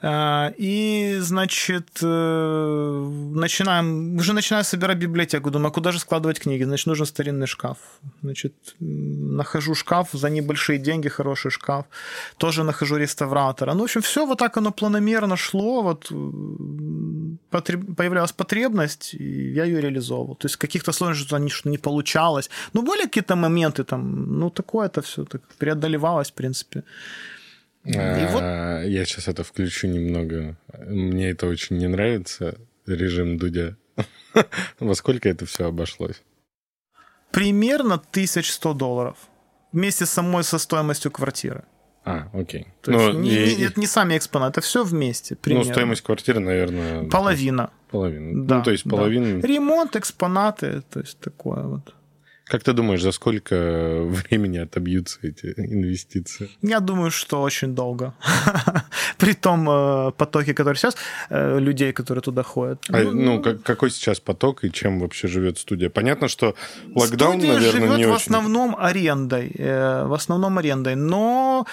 А, 0.01 0.53
И, 0.57 1.17
значит, 1.19 1.99
э, 2.01 3.09
начинаем, 3.35 4.15
уже 4.15 4.33
начинаю 4.33 4.63
собирать 4.63 4.97
библиотеку. 4.97 5.51
Думаю, 5.51 5.67
а 5.67 5.71
куда 5.71 5.91
же 5.91 5.99
складывать 5.99 6.39
книги? 6.39 6.63
Значит, 6.63 6.87
нужен 6.87 7.05
старинный 7.05 7.47
шкаф. 7.47 7.77
Значит, 8.21 8.53
нахожу 8.79 9.75
шкаф 9.75 10.09
за 10.13 10.29
небольшие 10.29 10.79
деньги, 10.79 11.09
хороший 11.09 11.51
шкаф. 11.51 11.85
Тоже 12.37 12.63
нахожу 12.63 12.97
реставратора. 12.97 13.73
Ну, 13.73 13.79
в 13.79 13.83
общем, 13.83 14.01
все 14.01 14.25
вот 14.25 14.39
так 14.39 14.57
оно 14.57 14.71
планомерно 14.71 15.35
шло. 15.35 15.81
Вот 15.81 16.11
м, 16.11 17.37
потреб- 17.51 17.95
появлялась 17.95 18.31
потребность, 18.31 19.13
и 19.19 19.51
я 19.51 19.65
ее 19.65 19.81
реализовывал. 19.81 20.35
То 20.35 20.47
есть 20.47 20.55
каких-то 20.57 20.93
сложностей 20.93 21.49
что 21.49 21.69
не 21.69 21.77
получалось. 21.77 22.49
Ну, 22.73 22.81
были 22.83 23.03
какие-то 23.03 23.35
моменты 23.35 23.83
там, 23.83 24.39
ну, 24.39 24.49
такое 24.49 24.85
это 24.87 25.01
все 25.01 25.25
так 25.25 25.41
преодолевалось, 25.57 26.31
в 26.31 26.33
принципе. 26.33 26.83
И 27.85 27.91
вот 28.31 28.41
А, 28.43 28.81
Я 28.83 29.05
сейчас 29.05 29.27
это 29.27 29.43
включу 29.43 29.87
немного. 29.87 30.57
Мне 30.87 31.29
это 31.31 31.47
очень 31.47 31.77
не 31.77 31.87
нравится, 31.87 32.55
режим 32.85 33.37
Дудя. 33.37 33.75
Во 34.79 34.95
сколько 34.95 35.29
это 35.29 35.45
все 35.45 35.65
обошлось? 35.65 36.21
примерно 37.31 37.95
1100 37.95 38.73
долларов. 38.73 39.17
Вместе 39.71 40.05
с 40.05 40.09
самой 40.09 40.43
со 40.43 40.57
стоимостью 40.57 41.11
квартиры. 41.11 41.63
А, 42.03 42.27
окей. 42.33 42.67
То 42.81 42.91
Ну, 42.91 43.07
есть 43.09 43.19
не, 43.19 43.29
и- 43.29 43.55
не- 43.57 43.63
это 43.65 43.79
не 43.79 43.85
сами 43.85 44.17
экспонаты, 44.17 44.59
это 44.59 44.61
все 44.61 44.83
вместе. 44.83 45.35
ну, 45.35 45.41
Примерно. 45.41 45.71
стоимость 45.71 46.01
квартиры, 46.01 46.39
наверное... 46.39 47.03
Половина. 47.07 47.69
Половина. 47.91 48.45
Да, 48.47 48.57
ну, 48.57 48.63
то 48.63 48.71
есть 48.71 48.83
да. 48.85 48.89
половина... 48.97 49.41
Ремонт, 49.45 49.95
экспонаты, 49.95 50.81
то 50.89 51.01
есть 51.01 51.19
такое 51.19 51.61
вот. 51.63 51.93
Как 52.49 52.63
ты 52.63 52.73
думаешь, 52.73 53.01
за 53.01 53.11
сколько 53.11 53.55
времени 54.05 54.57
отобьются 54.57 55.19
эти 55.21 55.53
инвестиции? 55.57 56.49
Я 56.61 56.79
думаю, 56.79 57.11
что 57.11 57.41
очень 57.41 57.75
долго. 57.75 58.13
При 59.17 59.33
том 59.33 59.69
э, 59.69 60.11
потоке, 60.17 60.53
который 60.53 60.75
сейчас, 60.75 60.95
э, 61.29 61.59
людей, 61.59 61.93
которые 61.93 62.21
туда 62.21 62.43
ходят. 62.43 62.85
А, 62.89 63.03
ну, 63.03 63.41
как- 63.41 63.61
какой 63.63 63.91
сейчас 63.91 64.19
поток 64.19 64.63
и 64.63 64.71
чем 64.71 64.99
вообще 64.99 65.27
живет 65.27 65.57
студия? 65.57 65.89
Понятно, 65.89 66.27
что 66.27 66.55
локдаун, 66.95 67.33
Студия 67.39 67.53
наверное, 67.53 67.71
живет 67.71 67.97
не 67.97 68.05
в 68.05 68.11
очень... 68.11 68.15
основном 68.15 68.75
арендой, 68.79 69.51
э, 69.57 70.05
в 70.05 70.13
основном 70.13 70.57
арендой, 70.57 70.95
но 70.95 71.65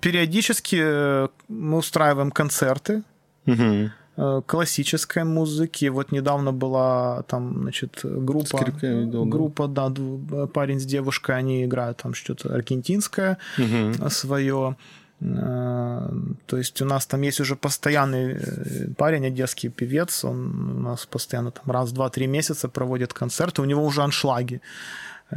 периодически 0.00 1.28
мы 1.48 1.76
устраиваем 1.76 2.30
концерты 2.30 3.02
Мгм. 3.46 3.92
Э, 4.16 4.42
классической 4.46 5.24
музыки. 5.24 5.88
Вот 5.90 6.12
недавно 6.12 6.52
была 6.52 7.22
там, 7.22 7.62
значит, 7.62 8.00
группа, 8.04 8.64
видел, 8.82 9.24
да. 9.24 9.30
группа, 9.30 9.66
да, 9.68 9.88
дву- 9.88 10.46
парень 10.48 10.78
с 10.80 10.84
девушкой, 10.84 11.36
они 11.38 11.64
играют 11.64 11.98
там 12.02 12.14
что-то 12.14 12.54
аргентинское 12.54 13.36
Мгм. 13.58 14.10
свое. 14.10 14.76
Э, 15.22 16.10
То 16.46 16.56
есть 16.56 16.82
у 16.82 16.84
нас 16.84 17.06
там 17.06 17.22
есть 17.22 17.40
уже 17.40 17.54
постоянный 17.56 18.32
э, 18.34 18.86
парень, 18.96 19.26
одесский 19.26 19.68
певец, 19.70 20.24
он 20.24 20.76
у 20.76 20.80
нас 20.80 21.06
постоянно 21.06 21.50
там 21.50 21.70
раз, 21.70 21.92
два, 21.92 22.08
три 22.08 22.26
месяца 22.26 22.68
проводит 22.68 23.12
концерты, 23.12 23.62
у 23.62 23.66
него 23.66 23.84
уже 23.84 24.02
аншлаги. 24.02 24.60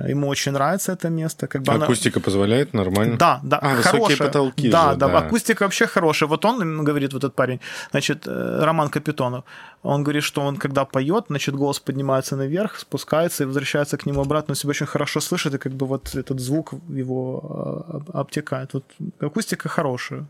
Ему 0.08 0.28
очень 0.28 0.54
нравится 0.54 0.92
это 0.94 1.10
место. 1.10 1.48
Как 1.48 1.62
бы 1.62 1.74
Акустика 1.74 2.20
она... 2.20 2.24
позволяет 2.24 2.74
нормально? 2.74 3.18
Да, 3.18 3.40
да. 3.44 3.60
А, 3.62 3.76
хорошая. 3.76 4.18
потолки 4.18 4.70
да, 4.70 4.92
же, 4.92 4.98
да, 4.98 5.08
да. 5.08 5.18
Акустика 5.20 5.64
вообще 5.64 5.86
хорошая. 5.86 6.30
Вот 6.30 6.46
он 6.46 6.84
говорит, 6.84 7.14
вот 7.14 7.24
этот 7.24 7.36
парень, 7.36 7.60
значит, 7.92 8.28
э, 8.28 8.60
Роман 8.64 8.90
Капитонов, 8.90 9.44
он 9.84 10.04
говорит, 10.04 10.24
что 10.24 10.42
он 10.42 10.58
когда 10.58 10.86
поет, 10.86 11.26
значит, 11.28 11.56
голос 11.56 11.80
поднимается 11.80 12.36
наверх, 12.36 12.80
спускается 12.80 13.44
и 13.44 13.46
возвращается 13.46 13.98
к 13.98 14.06
нему 14.06 14.22
обратно. 14.22 14.52
Он 14.52 14.56
себя 14.56 14.72
очень 14.72 14.88
хорошо 14.88 15.20
слышит, 15.20 15.54
и 15.54 15.58
как 15.58 15.74
бы 15.74 15.86
вот 15.86 16.16
этот 16.16 16.40
звук 16.40 16.74
его 16.90 18.04
а, 18.14 18.20
обтекает. 18.22 18.74
Вот 18.74 18.86
акустика 19.20 19.70
хорошая 19.70 20.26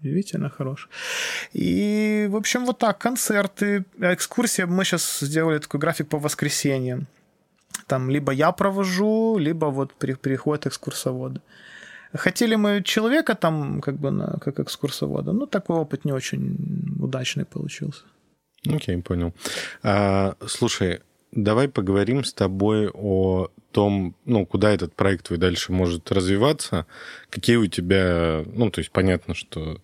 удивительно 0.00 0.50
хорош. 0.50 0.88
И, 1.54 2.28
в 2.30 2.36
общем, 2.36 2.66
вот 2.66 2.78
так, 2.78 2.98
концерты, 2.98 3.84
экскурсия. 3.98 4.66
Мы 4.66 4.84
сейчас 4.84 5.20
сделали 5.20 5.58
такой 5.58 5.80
график 5.80 6.08
по 6.08 6.18
воскресеньям. 6.18 7.06
Там 7.86 8.10
либо 8.10 8.32
я 8.32 8.52
провожу, 8.52 9.38
либо 9.38 9.66
вот 9.66 9.94
при, 9.94 10.14
приходят 10.14 10.66
экскурсоводы. 10.66 11.40
Хотели 12.12 12.56
мы 12.56 12.82
человека 12.82 13.34
там 13.34 13.80
как 13.80 13.96
бы 13.96 14.10
на, 14.10 14.38
как 14.40 14.60
экскурсовода, 14.60 15.32
но 15.32 15.46
такой 15.46 15.76
опыт 15.76 16.04
не 16.04 16.12
очень 16.12 16.96
удачный 17.00 17.44
получился. 17.44 18.02
Окей, 18.66 18.96
okay, 18.96 19.02
понял. 19.02 19.34
А, 19.82 20.34
слушай, 20.46 21.00
давай 21.32 21.68
поговорим 21.68 22.24
с 22.24 22.32
тобой 22.32 22.90
о 22.92 23.48
том, 23.70 24.16
ну, 24.24 24.46
куда 24.46 24.70
этот 24.70 24.94
проект 24.94 25.26
твой 25.26 25.38
дальше 25.38 25.72
может 25.72 26.10
развиваться, 26.10 26.86
какие 27.30 27.56
у 27.56 27.66
тебя, 27.66 28.44
ну, 28.46 28.70
то 28.70 28.80
есть 28.80 28.90
понятно, 28.90 29.34
что 29.34 29.78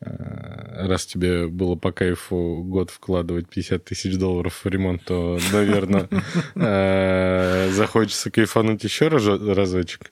раз 0.00 1.06
тебе 1.06 1.46
было 1.46 1.74
по 1.74 1.92
кайфу 1.92 2.62
год 2.64 2.90
вкладывать 2.90 3.48
50 3.48 3.84
тысяч 3.84 4.16
долларов 4.16 4.60
в 4.64 4.68
ремонт, 4.68 5.04
то, 5.04 5.38
наверное, 5.52 6.08
э, 6.54 7.70
захочется 7.72 8.30
кайфануть 8.30 8.82
еще 8.84 9.08
разочек. 9.08 10.10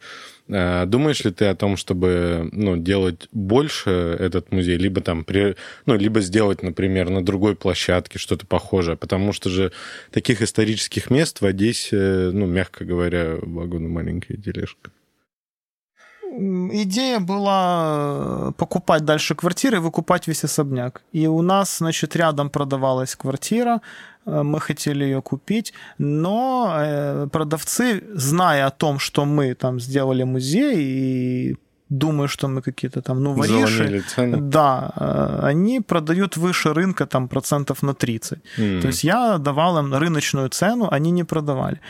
А, 0.51 0.87
думаешь 0.87 1.25
ли 1.25 1.31
ты 1.31 1.47
о 1.47 1.55
том, 1.55 1.77
чтобы 1.77 2.49
ну, 2.53 2.77
делать 2.77 3.29
больше 3.33 3.91
этот 3.91 4.51
музей, 4.51 4.79
либо 4.79 5.01
там, 5.01 5.27
ну, 5.87 5.97
либо 5.97 6.21
сделать, 6.21 6.63
например, 6.63 7.11
на 7.11 7.25
другой 7.25 7.55
площадке 7.55 8.19
что-то 8.19 8.47
похожее? 8.47 8.97
Потому 8.97 9.33
что 9.33 9.51
же 9.51 9.73
таких 10.11 10.41
исторических 10.41 11.11
мест 11.11 11.41
в 11.41 11.47
Одессе, 11.47 12.31
ну, 12.33 12.47
мягко 12.47 12.85
говоря, 12.85 13.37
вагон 13.41 13.89
маленькая 13.89 14.37
тележка. 14.37 14.91
Идея 16.31 17.21
была 17.21 18.53
покупать 18.57 19.05
дальше 19.05 19.35
квартиры 19.35 19.77
и 19.77 19.81
выкупать 19.81 20.29
весь 20.29 20.45
особняк. 20.45 21.03
И 21.13 21.27
у 21.27 21.43
нас, 21.43 21.79
значит, 21.79 22.17
рядом 22.17 22.51
продавалась 22.51 23.17
квартира, 23.17 23.81
Э, 24.29 24.43
мы 24.43 24.61
хотели 24.61 25.05
ее 25.05 25.21
купить, 25.21 25.75
но 25.99 26.75
э, 26.81 27.29
продавцы, 27.33 28.03
зная 28.15 28.67
о 28.67 28.71
том, 28.71 28.99
что 28.99 29.25
мы 29.25 29.55
там 29.55 29.81
сделали 29.81 30.25
музей 30.25 30.77
и 30.79 31.57
думаю, 31.91 32.29
что 32.29 32.49
мы 32.49 32.63
какие-то 32.63 33.01
там, 33.01 33.23
ну, 33.23 33.33
вориши. 33.33 34.03
Да, 34.41 34.93
э, 34.97 35.41
они 35.51 35.81
продают 35.81 36.37
выше 36.37 36.75
рынка 36.75 37.07
там 37.07 37.29
процентов 37.29 37.83
на 37.83 37.95
30. 37.95 38.39
Mm. 38.59 38.81
То 38.81 38.89
есть 38.89 39.05
я 39.05 39.39
давал 39.39 39.79
им 39.79 39.95
рыночную 39.95 40.49
цену, 40.49 40.89
они 40.91 41.11
не 41.11 41.25
продавали. 41.25 41.81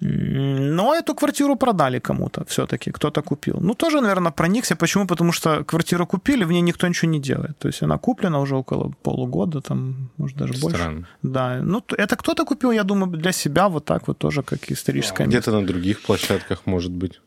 Но 0.00 0.94
эту 0.94 1.14
квартиру 1.14 1.56
продали 1.56 1.98
кому-то 1.98 2.44
все-таки, 2.44 2.90
кто-то 2.90 3.22
купил. 3.22 3.58
Ну, 3.60 3.74
тоже, 3.74 4.00
наверное, 4.00 4.32
проникся. 4.32 4.76
Почему? 4.76 5.06
Потому 5.06 5.32
что 5.32 5.64
квартиру 5.64 6.06
купили, 6.06 6.44
в 6.44 6.52
ней 6.52 6.62
никто 6.62 6.88
ничего 6.88 7.10
не 7.10 7.20
делает. 7.20 7.58
То 7.58 7.68
есть 7.68 7.82
она 7.82 7.96
куплена 7.98 8.40
уже 8.40 8.56
около 8.56 8.92
полугода, 9.02 9.60
там, 9.60 10.10
может, 10.16 10.36
даже 10.36 10.54
Странно. 10.54 10.94
больше. 10.94 11.06
Да. 11.22 11.60
Ну, 11.62 11.82
это 11.96 12.16
кто-то 12.16 12.44
купил, 12.44 12.72
я 12.72 12.82
думаю, 12.82 13.12
для 13.12 13.32
себя 13.32 13.68
вот 13.68 13.84
так 13.84 14.08
вот 14.08 14.18
тоже, 14.18 14.42
как 14.42 14.70
историческое 14.70 15.26
Где-то 15.26 15.52
на 15.52 15.66
других 15.66 16.02
площадках, 16.02 16.66
может 16.66 16.92
быть 16.92 17.20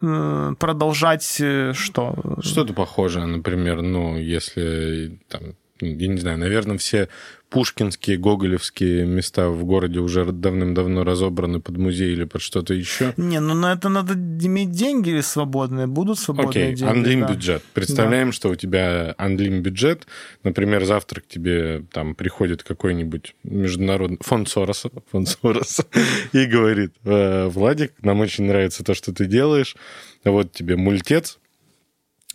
продолжать 0.00 1.40
э, 1.40 1.72
что? 1.72 2.36
Что-то 2.40 2.74
похожее, 2.74 3.24
например, 3.24 3.80
ну, 3.80 4.18
если 4.18 5.20
там, 5.28 5.54
я 5.80 6.08
не 6.08 6.18
знаю, 6.18 6.38
наверное, 6.38 6.78
все 6.78 7.08
пушкинские, 7.48 8.16
гоголевские 8.16 9.06
места 9.06 9.48
в 9.50 9.64
городе 9.64 10.00
уже 10.00 10.24
давным-давно 10.24 11.04
разобраны 11.04 11.60
под 11.60 11.76
музей 11.76 12.12
или 12.12 12.24
под 12.24 12.42
что-то 12.42 12.74
еще. 12.74 13.14
Не, 13.16 13.40
ну 13.40 13.54
на 13.54 13.72
это 13.72 13.88
надо 13.88 14.14
иметь 14.14 14.72
деньги 14.72 15.20
свободные, 15.20 15.86
будут 15.86 16.18
свободные 16.18 16.72
okay, 16.72 16.74
деньги. 16.74 17.00
Окей, 17.00 17.20
да. 17.20 17.28
бюджет. 17.28 17.62
Представляем, 17.72 18.28
да. 18.28 18.32
что 18.32 18.48
у 18.50 18.56
тебя 18.56 19.14
анлим 19.16 19.62
бюджет, 19.62 20.06
например, 20.42 20.84
завтра 20.84 21.20
к 21.20 21.28
тебе 21.28 21.84
там 21.92 22.14
приходит 22.14 22.62
какой-нибудь 22.62 23.34
международный 23.44 24.18
фонд 24.20 24.48
Сороса, 24.48 24.90
фонд 25.10 25.28
Сороса 25.28 25.86
и 26.32 26.46
говорит, 26.46 26.92
«Э, 27.04 27.46
Владик, 27.48 27.92
нам 28.02 28.20
очень 28.20 28.44
нравится 28.44 28.82
то, 28.82 28.94
что 28.94 29.12
ты 29.12 29.26
делаешь, 29.26 29.76
вот 30.24 30.52
тебе 30.52 30.76
мультец, 30.76 31.38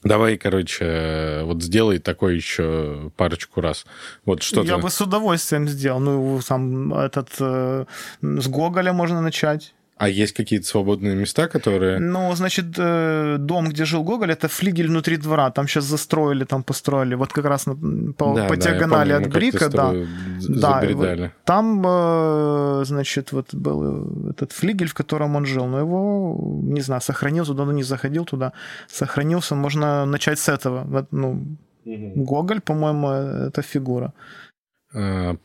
Давай, 0.04 0.38
короче, 0.38 1.42
вот 1.44 1.62
сделай 1.62 2.00
такой 2.00 2.36
еще 2.36 3.12
парочку 3.18 3.62
раз. 3.62 3.86
Вот 4.26 4.42
что 4.42 4.64
Я 4.64 4.78
бы 4.78 4.90
с 4.90 5.00
удовольствием 5.00 5.68
сделал. 5.68 6.00
Ну, 6.00 6.42
сам 6.42 6.94
этот 6.94 7.30
э, 7.40 7.86
с 8.22 8.48
Гоголя 8.48 8.94
можно 8.94 9.22
начать. 9.22 9.74
А 10.02 10.10
есть 10.10 10.34
какие-то 10.34 10.66
свободные 10.66 11.16
места, 11.16 11.48
которые... 11.48 12.00
Ну, 12.00 12.34
значит, 12.36 12.66
э, 12.76 13.36
дом, 13.38 13.70
где 13.70 13.86
жил 13.86 14.04
Гоголь, 14.04 14.32
это 14.32 14.48
флигель 14.48 14.88
внутри 14.88 15.18
двора. 15.18 15.52
Там 15.52 15.68
сейчас 15.68 15.84
застроили, 15.84 16.44
там 16.44 16.64
построили. 16.64 17.14
Вот 17.14 17.32
как 17.32 17.46
раз 17.46 17.66
по, 17.66 18.34
да, 18.34 18.48
по 18.48 18.56
да, 18.56 18.62
диагонали 18.62 19.14
помню, 19.14 19.28
от 19.28 19.34
Брика, 19.34 19.70
да. 19.70 19.94
Да, 20.50 20.82
вот, 20.94 21.32
там, 21.46 21.84
э, 21.86 22.84
значит, 22.86 23.32
вот 23.32 23.54
был 23.54 24.32
этот 24.32 24.54
флигель, 24.54 24.88
в 24.88 24.96
котором 24.96 25.36
он 25.36 25.46
жил. 25.46 25.68
Но 25.68 25.80
его, 25.80 26.36
не 26.64 26.82
знаю, 26.82 27.02
сохранился, 27.02 27.54
давно 27.54 27.72
не 27.72 27.84
заходил 27.84 28.26
туда. 28.26 28.54
Сохранился, 28.88 29.54
можно 29.54 30.06
начать 30.06 30.40
с 30.40 30.50
этого. 30.50 31.06
Ну, 31.12 31.58
угу. 31.86 32.24
Гоголь, 32.24 32.62
по-моему, 32.62 33.08
это 33.50 33.62
фигура. 33.62 34.14
А, 34.96 35.36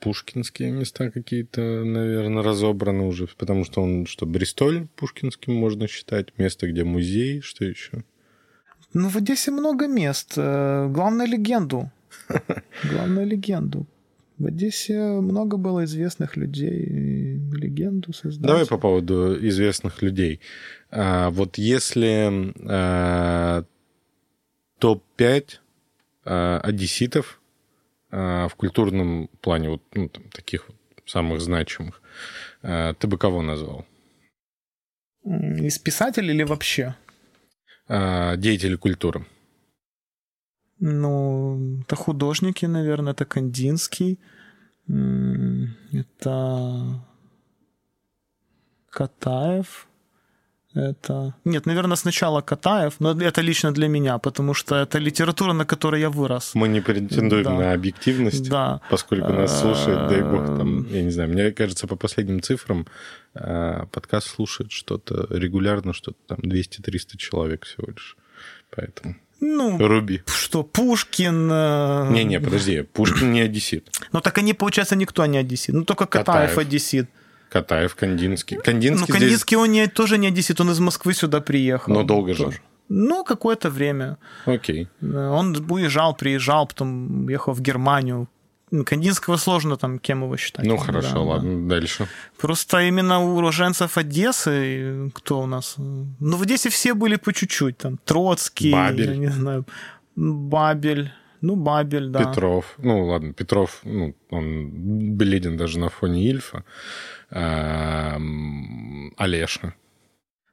пушкинские 0.00 0.70
места 0.70 1.10
какие-то, 1.10 1.60
наверное, 1.84 2.42
разобраны 2.42 3.04
уже, 3.04 3.28
потому 3.36 3.64
что 3.64 3.82
он, 3.82 4.06
что, 4.06 4.26
Бристоль 4.26 4.88
пушкинским 4.96 5.54
можно 5.54 5.88
считать, 5.88 6.36
место, 6.38 6.68
где 6.68 6.84
музей, 6.84 7.40
что 7.40 7.64
еще? 7.64 8.04
Ну, 8.92 9.08
в 9.08 9.16
Одессе 9.16 9.50
много 9.50 9.86
мест. 9.88 10.34
Э, 10.36 10.88
главное, 10.88 11.26
легенду. 11.26 11.90
Главное, 12.90 13.24
легенду. 13.24 13.86
В 14.38 14.46
Одессе 14.46 14.98
много 14.98 15.56
было 15.56 15.84
известных 15.84 16.36
людей, 16.36 17.38
легенду 17.52 18.12
создать. 18.12 18.46
Давай 18.46 18.66
по 18.66 18.76
поводу 18.76 19.34
известных 19.48 20.02
людей. 20.02 20.40
А, 20.90 21.30
вот 21.30 21.56
если 21.56 22.52
а, 22.68 23.64
топ-5 24.78 25.46
а, 26.24 26.60
одесситов, 26.60 27.40
в 28.10 28.52
культурном 28.56 29.28
плане, 29.40 29.70
вот 29.70 29.82
ну, 29.94 30.08
там, 30.08 30.24
таких 30.30 30.68
самых 31.06 31.40
значимых, 31.40 32.02
а, 32.62 32.94
ты 32.94 33.06
бы 33.06 33.18
кого 33.18 33.42
назвал? 33.42 33.86
Из 35.24 35.78
писателей 35.78 36.34
или 36.34 36.44
вообще? 36.44 36.94
А, 37.88 38.36
деятели 38.36 38.76
культуры. 38.76 39.26
Ну, 40.78 41.80
это 41.80 41.96
художники, 41.96 42.66
наверное, 42.66 43.12
это 43.12 43.24
Кандинский, 43.24 44.20
это 44.88 47.02
Катаев, 48.90 49.88
это... 50.76 51.34
Нет, 51.44 51.66
наверное, 51.66 51.96
сначала 51.96 52.42
Катаев, 52.42 52.94
но 53.00 53.10
это 53.12 53.40
лично 53.40 53.72
для 53.72 53.88
меня, 53.88 54.18
потому 54.18 54.54
что 54.54 54.76
это 54.76 54.98
литература, 54.98 55.52
на 55.52 55.64
которой 55.64 56.00
я 56.00 56.10
вырос. 56.10 56.54
Мы 56.54 56.68
не 56.68 56.80
претендуем 56.80 57.44
да. 57.44 57.52
на 57.54 57.72
объективность, 57.72 58.48
да. 58.48 58.80
поскольку 58.90 59.32
нас 59.32 59.60
слушает, 59.60 60.08
дай 60.08 60.22
бог, 60.22 60.46
там, 60.46 60.86
я 60.92 61.02
не 61.02 61.10
знаю, 61.10 61.30
мне 61.30 61.50
кажется, 61.50 61.86
по 61.86 61.96
последним 61.96 62.42
цифрам 62.42 62.86
э, 63.34 63.86
подкаст 63.90 64.28
слушает 64.28 64.70
что-то 64.70 65.26
регулярно, 65.30 65.92
что-то 65.92 66.18
там 66.26 66.38
200-300 66.38 67.16
человек 67.16 67.64
всего 67.64 67.88
лишь. 67.88 68.16
Поэтому... 68.70 69.16
Ну, 69.40 69.78
Руби. 69.78 70.22
Что, 70.26 70.62
Пушкин... 70.62 71.48
Э, 71.50 72.08
Не-не, 72.10 72.40
подожди, 72.40 72.82
Пушкин 72.82 73.32
не 73.32 73.40
одессит. 73.40 73.88
Ну, 74.12 74.20
так 74.20 74.38
они, 74.38 74.54
получается, 74.54 74.96
никто 74.96 75.24
не 75.26 75.38
одессит. 75.38 75.74
Ну, 75.74 75.84
только 75.84 76.06
Катаев, 76.06 76.50
Катаев. 76.50 76.58
одессит. 76.58 77.10
Катаев, 77.48 77.94
Кандинский. 77.94 78.56
Кандинский, 78.58 79.06
ну, 79.06 79.18
Кандинский 79.18 79.56
здесь... 79.56 79.68
он 79.68 79.72
не, 79.72 79.86
тоже 79.86 80.18
не 80.18 80.28
одессит, 80.28 80.60
он 80.60 80.70
из 80.70 80.80
Москвы 80.80 81.14
сюда 81.14 81.40
приехал. 81.40 81.92
Но 81.92 82.02
долго 82.02 82.34
жил. 82.34 82.52
Ну, 82.88 83.24
какое-то 83.24 83.70
время. 83.70 84.18
Окей. 84.44 84.88
Он 85.02 85.56
уезжал, 85.70 86.14
приезжал, 86.14 86.66
потом 86.66 87.28
ехал 87.28 87.52
в 87.52 87.60
Германию. 87.60 88.28
Кандинского 88.84 89.36
сложно 89.36 89.76
там 89.76 89.98
кем 89.98 90.24
его 90.24 90.36
считать. 90.36 90.66
Ну, 90.66 90.76
хорошо, 90.76 91.14
да, 91.14 91.20
ладно, 91.20 91.62
да. 91.62 91.76
дальше. 91.76 92.08
Просто 92.36 92.80
именно 92.80 93.20
у 93.20 93.36
уроженцев 93.36 93.96
Одессы, 93.96 95.10
кто 95.14 95.40
у 95.40 95.46
нас? 95.46 95.74
Ну, 95.78 96.36
в 96.36 96.42
Одессе 96.42 96.68
все 96.68 96.94
были 96.94 97.16
по 97.16 97.32
чуть-чуть, 97.32 97.78
там, 97.78 97.98
Троцкий, 98.04 98.72
Бабель. 98.72 99.10
я 99.10 99.16
не 99.16 99.28
знаю, 99.28 99.64
Бабель, 100.16 101.12
Ну, 101.42 101.54
Бабель, 101.54 102.08
да. 102.08 102.24
Петров. 102.24 102.74
Ну, 102.78 103.06
ладно, 103.06 103.32
Петров, 103.32 103.80
ну, 103.84 104.16
он 104.30 105.16
бледен 105.16 105.56
даже 105.56 105.78
на 105.78 105.88
фоне 105.88 106.28
Ильфа. 106.28 106.64
Эм, 107.30 109.12
Олеша. 109.16 109.74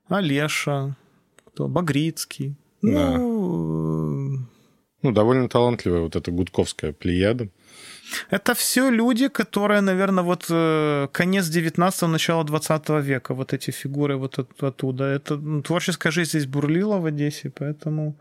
Олеша. 0.10 0.96
Кто? 1.48 1.68
Багрицкий. 1.68 2.56
Да. 2.82 3.18
Ну, 3.18 4.40
Ну, 5.02 5.12
довольно 5.12 5.50
талантливая 5.50 6.02
вот 6.02 6.16
эта 6.16 6.32
гудковская 6.32 6.94
плеяда. 6.94 7.48
это 8.30 8.54
все 8.54 8.90
люди, 8.90 9.28
которые, 9.28 9.82
наверное, 9.82 10.24
вот 10.24 10.46
э, 10.50 11.08
конец 11.12 11.46
19-го, 11.50 12.08
начало 12.08 12.44
20 12.44 12.90
века, 13.04 13.34
вот 13.34 13.54
эти 13.54 13.72
фигуры 13.72 14.18
вот 14.18 14.40
от- 14.40 14.64
оттуда. 14.64 15.04
Это 15.06 15.36
ну, 15.38 15.62
творческая 15.62 16.12
жизнь 16.12 16.30
здесь 16.30 16.46
бурлила 16.46 16.98
в 17.00 17.06
Одессе, 17.06 17.50
поэтому... 17.50 18.16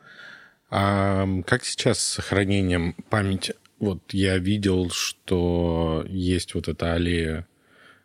А 0.70 1.26
как 1.46 1.64
сейчас 1.64 1.98
с 1.98 2.14
сохранением 2.14 2.94
памяти? 3.10 3.54
Вот 3.78 4.00
я 4.12 4.38
видел, 4.38 4.90
что 4.90 6.04
есть 6.08 6.54
вот 6.54 6.68
эта 6.68 6.94
аллея 6.94 7.46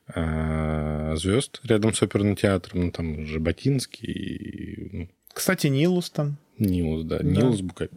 звезд 0.09 1.59
рядом 1.63 1.93
с 1.93 2.01
оперным 2.01 2.35
театром, 2.35 2.85
ну 2.85 2.91
там 2.91 3.25
Жаботинский, 3.25 4.89
ну, 4.91 5.09
Кстати, 5.33 5.67
Нилус 5.67 6.09
там. 6.09 6.37
Нилус, 6.57 7.03
да, 7.03 7.19
Нилус, 7.19 7.61
Бука... 7.61 7.89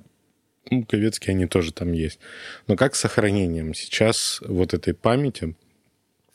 Буковецкий, 0.71 1.33
они 1.33 1.47
тоже 1.47 1.73
там 1.73 1.93
есть. 1.93 2.19
Но 2.67 2.77
как 2.77 2.95
с 2.95 3.01
сохранением 3.01 3.75
сейчас 3.75 4.41
вот 4.47 4.75
этой 4.75 4.95
памяти, 4.95 5.57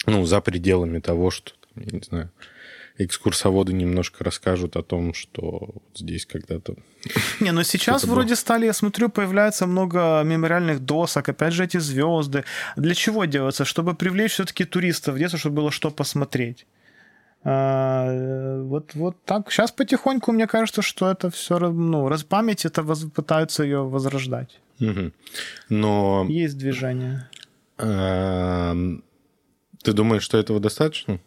ну, 0.05 0.25
за 0.25 0.41
пределами 0.41 0.99
того, 0.99 1.29
что, 1.29 1.53
я 1.75 1.91
не 1.91 2.01
знаю, 2.01 2.31
экскурсоводы 2.97 3.73
немножко 3.73 4.23
расскажут 4.23 4.75
о 4.77 4.83
том, 4.83 5.13
что 5.13 5.75
здесь 5.95 6.25
когда-то... 6.25 6.75
Не, 7.39 7.51
но 7.51 7.63
сейчас 7.63 7.99
Что-то 8.01 8.13
вроде 8.13 8.35
стали, 8.35 8.65
я 8.65 8.73
смотрю, 8.73 9.09
появляется 9.09 9.67
много 9.67 10.21
мемориальных 10.23 10.79
досок, 10.79 11.27
опять 11.29 11.53
же 11.53 11.65
эти 11.65 11.77
звезды. 11.77 12.45
Для 12.77 12.95
чего 12.95 13.25
делается? 13.25 13.65
Чтобы 13.65 13.95
привлечь 13.95 14.31
все-таки 14.33 14.63
туристов 14.65 15.15
в 15.15 15.17
детство, 15.17 15.37
чтобы 15.39 15.57
было 15.57 15.71
что 15.71 15.91
посмотреть. 15.91 16.65
А, 17.43 18.59
вот, 18.63 18.95
вот 18.95 19.23
так. 19.25 19.51
Сейчас 19.51 19.71
потихоньку, 19.71 20.31
мне 20.31 20.47
кажется, 20.47 20.81
что 20.81 21.11
это 21.11 21.29
все, 21.29 21.59
ну, 21.59 22.07
раз 22.09 22.23
память, 22.23 22.65
это 22.65 22.81
воз- 22.81 23.05
пытаются 23.13 23.63
ее 23.63 23.83
возрождать. 23.83 24.59
Мгм. 24.79 25.13
Но 25.69 26.25
Есть 26.27 26.57
движение. 26.57 27.29
эм, 27.77 29.03
ты 29.83 29.93
думаешь, 29.93 30.23
что 30.23 30.37
этого 30.39 30.59
достаточно? 30.59 31.19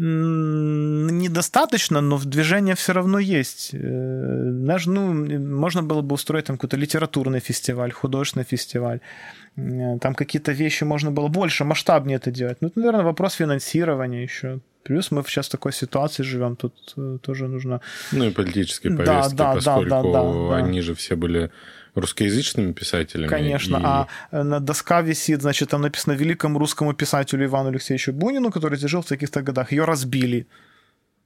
Недостаточно, 0.00 2.00
но 2.00 2.18
движение 2.18 2.76
все 2.76 2.92
равно 2.92 3.18
есть. 3.18 3.70
Э, 3.72 4.50
Знаешь, 4.62 4.86
ну, 4.86 5.12
можно 5.38 5.82
было 5.82 6.02
бы 6.02 6.14
устроить 6.14 6.44
там 6.44 6.56
какой-то 6.56 6.76
литературный 6.76 7.40
фестиваль, 7.40 7.90
художественный 7.90 8.44
фестиваль. 8.44 9.00
Там 9.56 10.14
какие-то 10.14 10.52
вещи 10.52 10.84
можно 10.84 11.10
было 11.10 11.26
больше, 11.26 11.64
масштабнее 11.64 12.16
это 12.16 12.30
делать. 12.30 12.58
Ну, 12.60 12.68
это, 12.68 12.78
наверное, 12.78 13.04
вопрос 13.04 13.34
финансирования 13.34 14.22
еще. 14.22 14.60
Плюс 14.88 15.10
мы 15.10 15.22
сейчас 15.26 15.46
в 15.48 15.50
такой 15.50 15.72
ситуации 15.72 16.24
живем, 16.24 16.56
тут 16.56 16.72
э, 16.96 17.18
тоже 17.20 17.46
нужно... 17.46 17.80
Ну 18.12 18.24
и 18.24 18.30
политической 18.30 18.88
Да, 18.88 18.96
повестки, 19.04 19.36
да, 19.36 19.44
да, 19.44 19.54
поскольку 19.54 19.90
да, 19.90 20.02
да, 20.02 20.48
да. 20.48 20.56
они 20.56 20.80
же 20.80 20.94
все 20.94 21.14
были 21.14 21.50
русскоязычными 21.94 22.72
писателями. 22.72 23.28
Конечно, 23.28 23.76
и- 23.76 23.82
а 23.84 24.06
э, 24.32 24.42
на 24.42 24.60
доска 24.60 25.02
висит, 25.02 25.42
значит, 25.42 25.68
там 25.68 25.82
написано 25.82 26.14
великому 26.16 26.58
русскому 26.58 26.94
писателю 26.94 27.44
Ивану 27.44 27.68
Алексеевичу 27.68 28.12
Бунину, 28.12 28.50
который 28.50 28.78
жил 28.78 29.02
в 29.02 29.06
таких-то 29.06 29.42
годах. 29.42 29.72
Ее 29.72 29.84
разбили. 29.84 30.46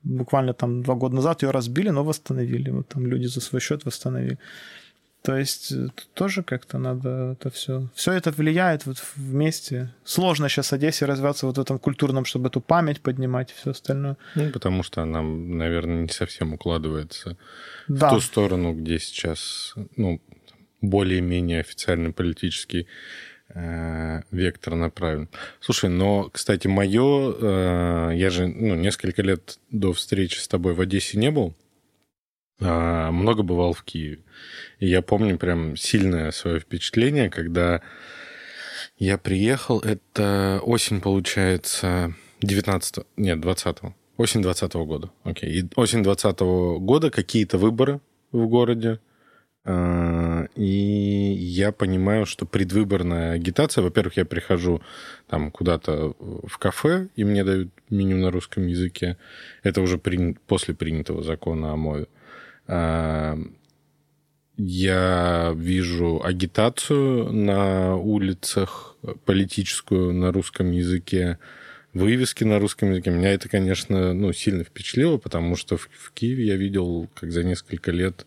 Буквально 0.03 0.53
там 0.53 0.83
два 0.83 0.94
года 0.94 1.14
назад 1.14 1.42
ее 1.44 1.51
разбили, 1.53 1.90
но 1.90 2.03
восстановили. 2.03 2.70
Вот 2.70 2.88
там 2.88 3.07
люди 3.07 3.29
за 3.29 3.40
свой 3.40 3.61
счет 3.61 3.85
восстановили. 3.85 4.38
То 5.22 5.37
есть 5.37 5.70
э, 5.70 5.88
тут 5.94 6.08
тоже 6.14 6.42
как-то 6.42 6.78
надо 6.78 7.37
это 7.38 7.50
все... 7.50 7.88
Все 7.94 8.12
это 8.12 8.32
влияет 8.32 8.87
вот 8.87 8.96
вместе. 9.16 9.94
Сложно 10.04 10.48
сейчас 10.48 10.72
Одессе 10.72 11.06
развиваться 11.06 11.46
вот 11.46 11.58
в 11.58 11.61
этом 11.61 11.78
культурном, 11.78 12.24
чтобы 12.24 12.48
эту 12.48 12.61
память 12.61 13.00
поднимать 13.00 13.52
и 13.52 13.54
все 13.54 13.70
остальное. 13.70 14.16
Ну, 14.35 14.50
потому 14.50 14.82
что 14.82 15.02
она, 15.02 15.22
наверное, 15.22 16.02
не 16.02 16.08
совсем 16.08 16.54
укладывается 16.54 17.37
Да. 17.87 18.11
в 18.11 18.14
ту 18.14 18.20
сторону, 18.20 18.74
где 18.74 18.98
сейчас, 18.98 19.74
ну, 19.96 20.20
более-менее 20.80 21.61
официальный 21.61 22.12
политический 22.12 22.88
э, 23.54 24.22
вектор 24.32 24.74
направлен. 24.74 25.28
Слушай, 25.61 25.90
но, 25.90 26.30
кстати, 26.32 26.66
мое, 26.66 27.35
э, 27.40 28.11
я 28.16 28.30
же, 28.30 28.48
ну, 28.48 28.74
несколько 28.74 29.22
лет 29.22 29.58
до 29.70 29.92
встречи 29.92 30.38
с 30.38 30.48
тобой 30.48 30.74
в 30.74 30.80
Одессе 30.80 31.18
не 31.18 31.30
был, 31.30 31.54
много 32.70 33.42
бывал 33.42 33.72
в 33.72 33.83
Киеве. 33.83 34.18
И 34.79 34.87
я 34.88 35.03
помню 35.03 35.38
прям 35.38 35.77
сильное 35.77 36.31
свое 36.31 36.61
впечатление, 36.61 37.31
когда 37.31 37.83
я 38.98 39.18
приехал, 39.18 39.81
это 39.81 40.61
осень, 40.62 41.01
получается, 41.01 42.14
19 42.42 43.05
нет, 43.16 43.40
20 43.40 43.77
осень 44.16 44.42
20 44.42 44.75
года. 44.75 45.11
Окей. 45.25 45.61
И 45.61 45.68
осень 45.77 46.03
20 46.03 46.40
года 46.81 47.11
какие-то 47.11 47.59
выборы 47.59 48.01
в 48.31 48.46
городе. 48.46 49.01
А, 49.64 50.46
И 50.57 51.35
я 51.38 51.70
понимаю, 51.72 52.27
что 52.27 52.46
предвыборная 52.46 53.33
агитация, 53.33 53.83
во-первых, 53.83 54.16
я 54.16 54.25
прихожу 54.25 54.83
там 55.29 55.51
куда-то 55.51 56.14
в 56.18 56.59
кафе, 56.59 57.09
и 57.16 57.25
мне 57.25 57.44
дают 57.44 57.68
меню 57.90 58.16
на 58.16 58.31
русском 58.31 58.66
языке. 58.66 59.16
Это 59.62 59.81
уже 59.81 59.98
при- 59.98 60.37
после 60.46 60.75
принятого 60.75 61.22
закона 61.22 61.72
о 61.72 61.77
мове. 61.77 62.07
А, 62.07 62.09
Я 64.59 65.53
вижу 65.57 66.20
агитацию 66.22 67.33
на 67.33 67.96
улицах 67.96 68.96
политическую 69.25 70.12
на 70.12 70.31
русском 70.31 70.70
языке, 70.70 71.38
вывески 71.94 72.44
на 72.44 72.59
русском 72.59 72.90
языке. 72.90 73.11
Меня 73.11 73.33
это, 73.33 73.48
конечно, 73.48 74.12
ну, 74.12 74.33
сильно 74.33 74.62
впечатлило, 74.62 75.16
потому 75.18 75.57
что 75.57 75.77
в, 75.77 75.88
в 75.92 76.12
Киеве 76.12 76.46
я 76.46 76.57
видел, 76.57 77.09
как 77.14 77.33
за 77.33 77.42
несколько 77.44 77.90
лет 77.90 78.27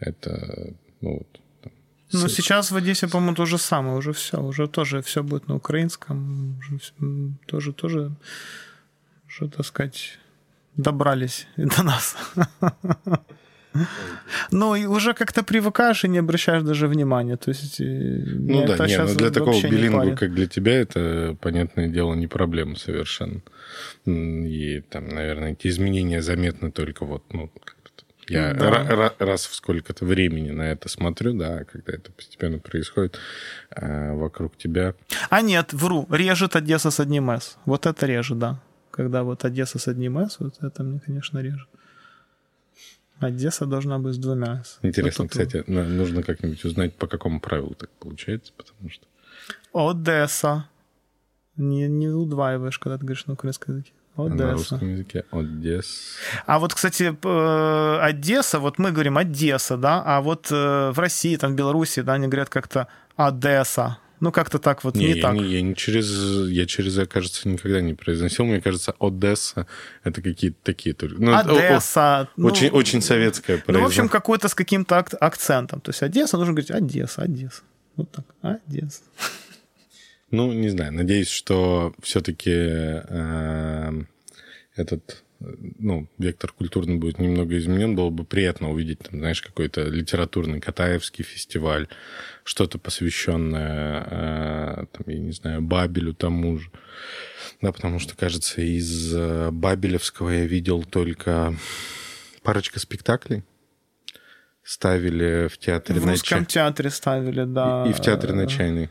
это, 0.00 0.74
ну, 1.00 1.18
вот, 1.18 1.40
там, 1.62 1.72
Ну, 2.12 2.28
с- 2.28 2.32
сейчас 2.34 2.70
в 2.72 2.76
Одессе, 2.76 3.06
по-моему, 3.08 3.36
то 3.36 3.46
же 3.46 3.56
самое. 3.58 3.96
Уже 3.96 4.12
все. 4.12 4.42
Уже 4.42 4.66
тоже 4.68 5.00
все 5.02 5.22
будет 5.22 5.48
на 5.48 5.54
украинском. 5.56 6.58
Уже 6.58 6.78
всё, 6.78 6.92
м, 7.00 7.38
тоже, 7.46 7.72
тоже, 7.72 8.10
что 9.28 9.48
так 9.48 9.64
сказать, 9.64 10.18
добрались 10.76 11.46
и 11.56 11.64
до 11.76 11.82
нас. 11.84 12.16
Ну, 14.50 14.74
и 14.76 14.86
уже 14.86 15.14
как-то 15.14 15.42
привыкаешь 15.42 16.04
и 16.04 16.08
не 16.08 16.18
обращаешь 16.18 16.62
даже 16.62 16.86
внимания. 16.86 17.36
То 17.36 17.50
есть, 17.50 17.80
э, 17.80 17.84
Ну 17.84 18.66
да, 18.66 18.78
не, 18.86 18.94
щас 18.94 19.10
ну 19.12 19.18
для 19.18 19.30
такого 19.30 19.60
билингу, 19.62 20.16
как 20.16 20.32
для 20.34 20.46
тебя, 20.46 20.72
это, 20.80 21.36
понятное 21.40 21.88
дело, 21.88 22.14
не 22.14 22.26
проблема 22.26 22.76
совершенно. 22.76 23.40
И 24.06 24.82
там, 24.90 25.08
наверное, 25.08 25.52
эти 25.52 25.68
изменения 25.68 26.22
заметны 26.22 26.70
только 26.70 27.04
вот, 27.04 27.22
ну, 27.32 27.50
я 28.28 28.54
Да. 28.54 28.70
ра- 28.70 28.88
ра- 28.88 29.14
раз 29.18 29.46
в 29.46 29.54
сколько-то 29.54 30.04
времени 30.06 30.50
на 30.50 30.62
это 30.62 30.88
смотрю, 30.88 31.34
да, 31.34 31.64
когда 31.64 31.92
это 31.92 32.10
постепенно 32.12 32.58
происходит 32.58 33.18
а, 33.70 34.14
вокруг 34.14 34.56
тебя. 34.56 34.94
А 35.30 35.42
нет, 35.42 35.72
вру. 35.72 36.06
Режет 36.10 36.56
Одесса 36.56 36.90
с 36.90 37.00
одним 37.00 37.28
«с». 37.30 37.58
Вот 37.66 37.86
это 37.86 38.06
режет, 38.06 38.38
да. 38.38 38.60
Когда 38.90 39.22
вот 39.24 39.44
Одесса 39.44 39.78
с 39.78 39.88
одним 39.88 40.16
«с», 40.18 40.38
вот 40.40 40.54
это 40.62 40.82
мне, 40.82 41.00
конечно, 41.04 41.40
режет. 41.40 41.68
Одесса 43.24 43.66
должна 43.66 43.98
быть 43.98 44.14
с 44.14 44.18
двумя. 44.18 44.62
Интересно, 44.82 45.24
Вот 45.24 45.30
кстати, 45.30 45.64
на- 45.66 45.84
нужно 45.84 46.22
как-нибудь 46.22 46.64
узнать, 46.64 46.94
по 46.94 47.06
какому 47.06 47.40
правилу 47.40 47.74
так 47.74 47.90
получается, 47.98 48.52
потому 48.56 48.90
что... 48.90 49.06
Одесса. 49.72 50.66
Не, 51.56 51.88
не 51.88 52.08
удваиваешь, 52.08 52.78
когда 52.78 52.96
ты 52.98 53.04
говоришь 53.04 53.26
на 53.26 53.34
украинском 53.34 53.74
языке. 53.74 53.92
На 54.16 54.24
Одесса. 54.26 54.52
русском 54.52 54.88
языке 54.92 55.24
Одесс. 55.30 56.16
А 56.46 56.58
вот, 56.58 56.72
кстати, 56.74 57.16
э, 57.22 57.98
Одесса, 58.00 58.60
вот 58.60 58.78
мы 58.78 58.92
говорим 58.92 59.18
Одесса, 59.18 59.76
да, 59.76 60.02
а 60.04 60.20
вот 60.20 60.50
э, 60.52 60.90
в 60.92 60.98
России, 60.98 61.36
там, 61.36 61.52
в 61.52 61.56
Беларуси, 61.56 62.02
да, 62.02 62.12
они 62.14 62.28
говорят 62.28 62.48
как-то 62.48 62.86
Одесса. 63.16 63.98
Ну, 64.24 64.32
как-то 64.32 64.58
так 64.58 64.84
вот, 64.84 64.94
Не, 64.96 65.04
не, 65.06 65.12
я, 65.16 65.22
так. 65.22 65.34
Не, 65.34 65.44
я 65.52 65.60
не 65.60 65.74
через, 65.74 66.08
я 66.48 66.64
через, 66.64 66.96
«э», 66.96 67.04
кажется, 67.04 67.46
никогда 67.46 67.82
не 67.82 67.92
произносил. 67.92 68.46
Мне 68.46 68.58
кажется, 68.62 68.94
Одесса 68.98 69.66
это 70.02 70.22
какие-то 70.22 70.56
такие. 70.62 70.96
Ну, 71.02 71.30
это 71.30 71.50
о- 71.50 71.54
о- 71.54 71.58
Одесса. 71.58 72.28
ну, 72.36 72.46
очень, 72.46 72.70
очень 72.70 73.02
советское 73.02 73.52
Ну, 73.52 73.58
в 73.58 73.60
общем, 73.60 73.74
произношение. 73.74 74.08
какой-то 74.10 74.48
с 74.48 74.54
каким-то 74.54 74.96
ак- 74.96 75.14
акцентом. 75.20 75.80
То 75.82 75.90
есть 75.90 76.02
Одесса, 76.02 76.38
нужно 76.38 76.54
говорить 76.54 76.70
Одесса, 76.70 77.20
Одесса. 77.22 77.60
Вот 77.96 78.10
так, 78.12 78.24
Одесса. 78.40 79.02
Ну, 80.30 80.52
не 80.54 80.70
знаю. 80.70 80.92
Надеюсь, 80.94 81.28
что 81.28 81.92
все-таки 82.02 82.50
этот 84.76 85.02
э, 85.10 85.23
ну, 85.78 86.08
вектор 86.18 86.52
культурный 86.52 86.96
будет 86.96 87.18
немного 87.18 87.56
изменен. 87.58 87.94
Было 87.96 88.10
бы 88.10 88.24
приятно 88.24 88.70
увидеть, 88.70 89.00
там, 89.00 89.18
знаешь, 89.18 89.42
какой-то 89.42 89.82
литературный 89.82 90.60
Катаевский 90.60 91.24
фестиваль, 91.24 91.88
что-то 92.44 92.78
посвященное, 92.78 94.06
э, 94.10 94.86
там, 94.92 95.04
я 95.06 95.18
не 95.18 95.32
знаю, 95.32 95.62
Бабелю 95.62 96.14
тому 96.14 96.58
же. 96.58 96.70
Да, 97.60 97.72
потому 97.72 97.98
что, 97.98 98.16
кажется, 98.16 98.60
из 98.60 99.14
э, 99.14 99.50
Бабелевского 99.50 100.30
я 100.30 100.46
видел 100.46 100.84
только 100.84 101.54
парочка 102.42 102.78
спектаклей. 102.80 103.42
ставили 104.62 105.48
в 105.48 105.58
театре 105.58 106.00
В 106.00 106.06
русском 106.06 106.40
на 106.40 106.46
театре 106.46 106.90
ставили, 106.90 107.44
да. 107.44 107.84
И, 107.86 107.90
и 107.90 107.92
в 107.92 108.00
театре 108.00 108.32
на 108.32 108.46
чайной. 108.46 108.90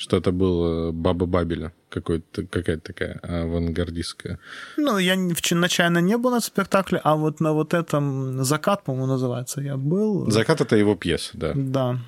Что-то 0.00 0.32
было 0.32 0.92
Баба 0.92 1.26
Бабеля, 1.26 1.74
какой-то, 1.90 2.46
какая-то 2.46 2.80
такая 2.80 3.20
авангардистская. 3.22 4.38
Ну, 4.78 4.96
я 4.96 5.14
в, 5.14 5.50
на 5.52 5.68
чайной 5.68 6.00
не 6.00 6.16
был 6.16 6.30
на 6.30 6.40
спектакле, 6.40 7.02
а 7.04 7.16
вот 7.16 7.40
на 7.40 7.52
вот 7.52 7.74
этом 7.74 8.42
«Закат», 8.42 8.82
по-моему, 8.82 9.08
называется, 9.08 9.60
я 9.60 9.76
был. 9.76 10.30
«Закат»— 10.30 10.60
это 10.62 10.76
его 10.76 10.94
пьеса, 10.94 11.32
да. 11.34 11.52
Да. 11.54 11.98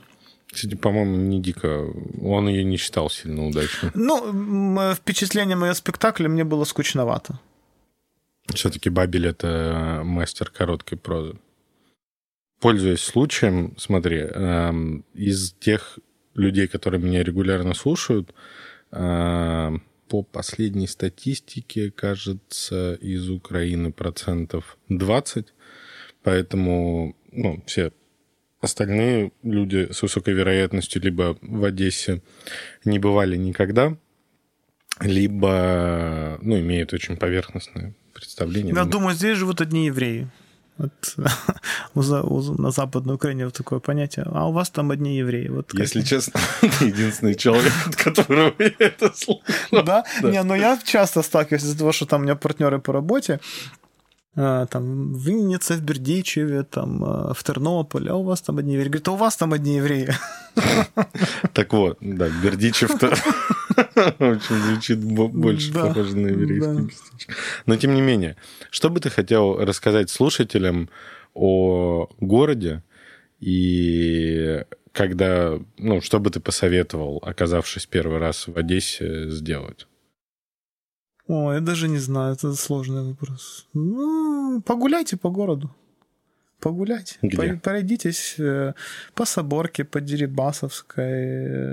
Кстати, 0.50 0.74
по-моему, 0.74 1.16
не 1.16 1.42
дико. 1.42 1.92
Он 2.22 2.48
ее 2.48 2.64
не 2.64 2.78
считал 2.78 3.10
сильно 3.10 3.46
удачной. 3.46 3.90
Ну, 3.92 4.94
впечатление 4.94 5.56
моего 5.56 5.74
спектакля 5.74 6.30
мне 6.30 6.44
было 6.44 6.64
скучновато. 6.64 7.40
Все-таки 8.54 8.88
Бабель— 8.88 9.26
это 9.28 10.00
мастер 10.02 10.48
короткой 10.48 10.96
прозы. 10.96 11.34
Пользуясь 12.58 13.02
случаем, 13.02 13.74
смотри, 13.76 14.20
эм, 14.20 15.04
из 15.12 15.52
тех 15.60 15.98
людей, 16.34 16.66
которые 16.68 17.00
меня 17.00 17.22
регулярно 17.22 17.74
слушают, 17.74 18.34
э, 18.92 19.70
по 20.08 20.22
последней 20.22 20.86
статистике, 20.86 21.90
кажется, 21.90 22.94
из 22.94 23.30
Украины 23.30 23.92
процентов 23.92 24.76
20, 24.88 25.54
поэтому 26.22 27.16
ну, 27.32 27.62
все 27.66 27.92
Остальные 28.62 29.32
люди 29.42 29.88
с 29.90 30.02
высокой 30.02 30.34
вероятностью 30.34 31.02
либо 31.02 31.36
в 31.42 31.64
Одессе 31.64 32.22
не 32.84 33.00
бывали 33.00 33.36
никогда, 33.36 33.96
либо 35.00 36.38
ну, 36.40 36.60
имеют 36.60 36.92
очень 36.92 37.16
поверхностное 37.16 37.96
представление. 38.14 38.72
Я 38.72 38.84
думаю, 38.84 39.16
здесь 39.16 39.36
живут 39.36 39.60
одни 39.60 39.86
евреи. 39.86 40.28
Вот, 40.78 41.16
на 42.58 42.70
Западной 42.70 43.14
Украине 43.14 43.44
вот 43.44 43.54
такое 43.54 43.78
понятие. 43.78 44.26
А 44.32 44.48
у 44.48 44.52
вас 44.52 44.70
там 44.70 44.90
одни 44.90 45.16
евреи. 45.16 45.48
Вот 45.48 45.74
Если 45.74 46.00
как... 46.00 46.08
честно, 46.08 46.40
ты 46.60 46.86
единственный 46.86 47.34
человек, 47.34 47.72
от 47.86 47.96
которого 47.96 48.52
я 48.58 48.72
это 48.78 49.12
слышал. 49.14 49.42
Да? 49.70 50.04
да? 50.22 50.30
Не, 50.30 50.42
но 50.42 50.56
я 50.56 50.78
часто 50.84 51.22
сталкиваюсь 51.22 51.62
из-за 51.64 51.78
того, 51.78 51.92
что 51.92 52.06
там 52.06 52.20
у 52.20 52.24
меня 52.24 52.34
партнеры 52.36 52.78
по 52.78 52.92
работе, 52.92 53.40
там, 54.34 55.12
в 55.12 55.18
Виннице, 55.18 55.74
в 55.74 55.82
Бердичеве, 55.82 56.62
там, 56.62 57.04
а, 57.04 57.34
в 57.34 57.44
Тернополе, 57.44 58.10
а 58.10 58.14
у 58.14 58.22
вас 58.22 58.40
там 58.40 58.58
одни 58.58 58.74
евреи. 58.74 58.88
Говорит, 58.88 59.08
а 59.08 59.12
у 59.12 59.16
вас 59.16 59.36
там 59.36 59.52
одни 59.52 59.76
евреи. 59.76 60.08
Так 61.54 61.72
вот, 61.72 61.98
да, 62.00 62.28
Бердичев-то 62.42 63.08
очень 64.18 64.56
звучит 64.56 65.02
больше 65.02 65.72
похоже 65.72 66.16
на 66.16 66.28
еврейский 66.28 66.82
местечко. 66.82 67.34
Но 67.66 67.76
тем 67.76 67.94
не 67.94 68.00
менее, 68.00 68.36
что 68.70 68.90
бы 68.90 69.00
ты 69.00 69.10
хотел 69.10 69.56
рассказать 69.58 70.10
слушателям 70.10 70.88
о 71.34 72.08
городе 72.20 72.82
и 73.40 74.64
когда, 74.92 75.58
ну, 75.78 76.00
что 76.00 76.20
бы 76.20 76.30
ты 76.30 76.40
посоветовал, 76.40 77.22
оказавшись 77.22 77.86
первый 77.86 78.18
раз 78.18 78.46
в 78.46 78.56
Одессе, 78.56 79.28
сделать? 79.30 79.86
О, 81.28 81.52
я 81.52 81.60
даже 81.60 81.88
не 81.88 81.98
знаю, 81.98 82.34
это 82.34 82.54
сложный 82.54 83.02
вопрос. 83.02 83.68
Ну, 83.74 84.62
погуляйте 84.62 85.16
по 85.16 85.30
городу. 85.30 85.74
Погуляйте. 86.60 87.16
Где? 87.22 87.54
Пройдитесь 87.54 88.36
э, 88.38 88.74
по 89.14 89.24
Соборке, 89.24 89.84
по 89.84 90.00
Дерибасовской, 90.00 91.04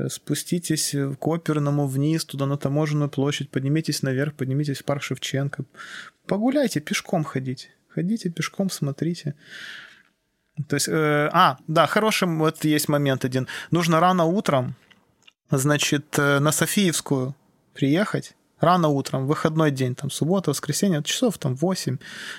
э, 0.06 0.10
спуститесь 0.10 0.96
к 1.20 1.28
Оперному 1.28 1.88
вниз, 1.88 2.26
туда 2.26 2.48
на 2.48 2.58
Таможенную 2.58 3.10
площадь, 3.10 3.52
поднимитесь 3.52 4.02
наверх, 4.02 4.34
поднимитесь 4.34 4.80
в 4.80 4.86
парк 4.86 5.04
Шевченко. 5.04 5.66
Погуляйте, 6.26 6.80
пешком 6.80 7.24
ходите. 7.24 7.68
Ходите 7.90 8.30
пешком, 8.30 8.70
смотрите. 8.72 9.36
То 10.68 10.76
есть, 10.76 10.90
э, 10.90 11.30
а, 11.32 11.58
да, 11.68 11.86
хороший 11.86 12.28
вот 12.28 12.66
есть 12.66 12.90
момент 12.90 13.26
один. 13.26 13.48
Нужно 13.72 14.00
рано 14.00 14.26
утром, 14.26 14.76
значит, 15.52 16.18
э, 16.18 16.40
на 16.40 16.52
Софиевскую 16.52 17.36
приехать, 17.74 18.36
рано 18.60 18.90
утром, 18.90 19.26
выходной 19.26 19.72
день, 19.72 19.96
там, 19.96 20.10
суббота, 20.10 20.52
воскресенье, 20.52 21.04
часов 21.04 21.38
там 21.38 21.56
8, 21.56 21.98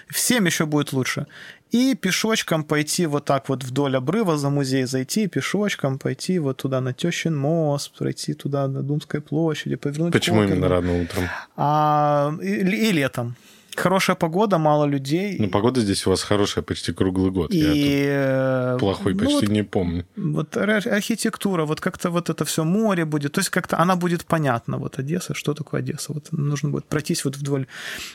в 0.08 0.18
7 0.18 0.46
еще 0.46 0.66
будет 0.66 0.92
лучше. 0.92 1.26
И 1.70 1.94
пешочком 1.94 2.64
пойти 2.64 3.06
вот 3.06 3.24
так 3.24 3.48
вот 3.48 3.62
вдоль 3.62 3.96
обрыва 3.96 4.36
за 4.36 4.50
музей 4.50 4.84
зайти, 4.84 5.28
пешочком 5.28 5.98
пойти 5.98 6.38
вот 6.40 6.56
туда 6.56 6.80
на 6.80 6.92
Тещин 6.92 7.36
мост, 7.36 7.96
пройти 7.96 8.34
туда 8.34 8.66
на 8.66 8.82
Думской 8.82 9.20
площади, 9.20 9.76
повернуть. 9.76 10.12
Почему 10.12 10.42
именно 10.42 10.68
рано 10.68 11.02
утром? 11.02 11.28
А, 11.56 12.34
и, 12.42 12.88
и 12.88 12.92
летом 12.92 13.36
хорошая 13.76 14.16
погода, 14.16 14.58
мало 14.58 14.86
людей. 14.86 15.36
Ну, 15.38 15.48
погода 15.48 15.80
здесь 15.80 16.06
у 16.06 16.10
вас 16.10 16.22
хорошая 16.22 16.64
почти 16.64 16.92
круглый 16.92 17.30
год. 17.30 17.54
И... 17.54 17.58
Я 17.58 18.76
плохой 18.78 19.14
ну, 19.14 19.20
почти 19.20 19.46
вот, 19.46 19.48
не 19.48 19.64
помню. 19.64 20.04
Вот 20.16 20.56
архитектура, 20.56 21.64
вот 21.64 21.80
как-то 21.80 22.10
вот 22.10 22.30
это 22.30 22.44
все 22.44 22.64
море 22.64 23.04
будет. 23.04 23.32
То 23.32 23.40
есть 23.40 23.50
как-то 23.50 23.78
она 23.78 23.96
будет 23.96 24.24
понятна, 24.24 24.78
вот 24.78 24.98
Одесса, 24.98 25.34
что 25.34 25.54
такое 25.54 25.80
Одесса. 25.80 26.12
Вот 26.12 26.32
нужно 26.32 26.70
будет 26.70 26.84
пройтись 26.86 27.24
вот 27.24 27.36
вдоль, 27.36 27.66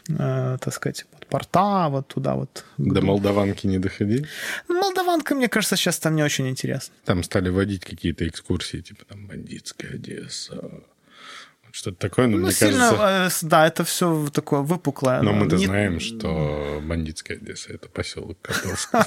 э, 0.09 0.57
так 0.59 0.73
сказать, 0.73 1.05
вот 1.13 1.27
порта, 1.27 1.89
вот 1.89 2.07
туда 2.07 2.35
вот. 2.35 2.65
До 2.77 3.01
Молдаванки 3.01 3.67
не 3.67 3.79
доходили? 3.79 4.25
Ну, 4.67 4.79
Молдаванка, 4.79 5.35
мне 5.35 5.47
кажется, 5.47 5.75
сейчас 5.75 5.99
там 5.99 6.15
не 6.15 6.23
очень 6.23 6.47
интересно. 6.47 6.93
Там 7.05 7.23
стали 7.23 7.49
водить 7.49 7.83
какие-то 7.83 8.27
экскурсии, 8.27 8.81
типа 8.81 9.05
там 9.05 9.27
бандитская 9.27 9.91
Одесса 9.95 10.55
что-то 11.75 11.97
такое, 11.97 12.27
но 12.27 12.37
ну, 12.37 12.43
мне 12.43 12.53
сильно, 12.53 12.91
кажется... 12.91 13.45
Э, 13.45 13.49
да, 13.49 13.67
это 13.67 13.83
все 13.83 14.29
такое 14.31 14.61
выпуклое. 14.61 15.21
Но 15.21 15.33
мы-то 15.33 15.57
не... 15.57 15.65
знаем, 15.65 15.99
что 15.99 16.81
бандитская 16.81 17.37
Одесса— 17.37 17.73
это 17.75 17.89
поселок. 17.89 18.37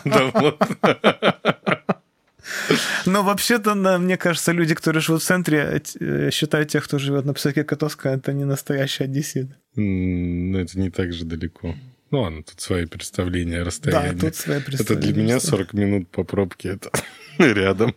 Но 3.07 3.22
вообще-то, 3.22 3.74
мне 3.74 4.18
кажется, 4.18 4.52
люди, 4.52 4.74
которые 4.74 5.00
живут 5.00 5.22
в 5.22 5.24
центре, 5.24 5.83
э, 5.98 6.31
считают 6.31 6.68
тех, 6.68 6.85
кто 6.85 6.98
живет 6.98 7.24
на 7.24 7.33
поселке 7.33 7.64
Котовска, 7.64 8.11
это 8.11 8.35
не 8.35 8.44
настоящий 8.44 9.04
одессит. 9.04 9.48
Ну, 9.74 10.59
это 10.59 10.78
не 10.78 10.90
так 10.90 11.14
же 11.14 11.24
далеко. 11.24 11.74
Ну 12.11 12.20
ладно, 12.20 12.42
тут 12.42 12.61
свои 12.61 12.85
представления 12.85 13.62
расстояния. 13.62 14.12
Да, 14.12 14.26
тут 14.26 14.37
свои 14.37 14.61
представления. 14.61 15.07
Это 15.07 15.14
для 15.14 15.22
меня 15.22 15.40
40 15.40 15.72
минут 15.72 16.09
по 16.09 16.22
пробке, 16.22 16.68
это 16.70 16.90
рядом. 17.38 17.94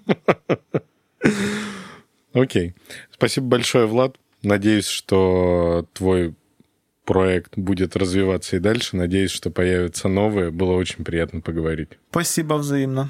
Окей. 2.33 2.73
Спасибо 3.11 3.47
большое, 3.47 3.85
Влад. 3.85 4.15
Надеюсь, 4.41 4.87
что 4.87 5.87
твой 5.93 6.35
проект 7.05 7.57
будет 7.57 7.95
развиваться 7.95 8.55
и 8.55 8.59
дальше. 8.59 8.95
Надеюсь, 8.95 9.31
что 9.31 9.49
появятся 9.49 10.07
новые. 10.07 10.51
Было 10.51 10.73
очень 10.73 11.03
приятно 11.03 11.41
поговорить. 11.41 11.89
Спасибо 12.09 12.55
взаимно. 12.55 13.09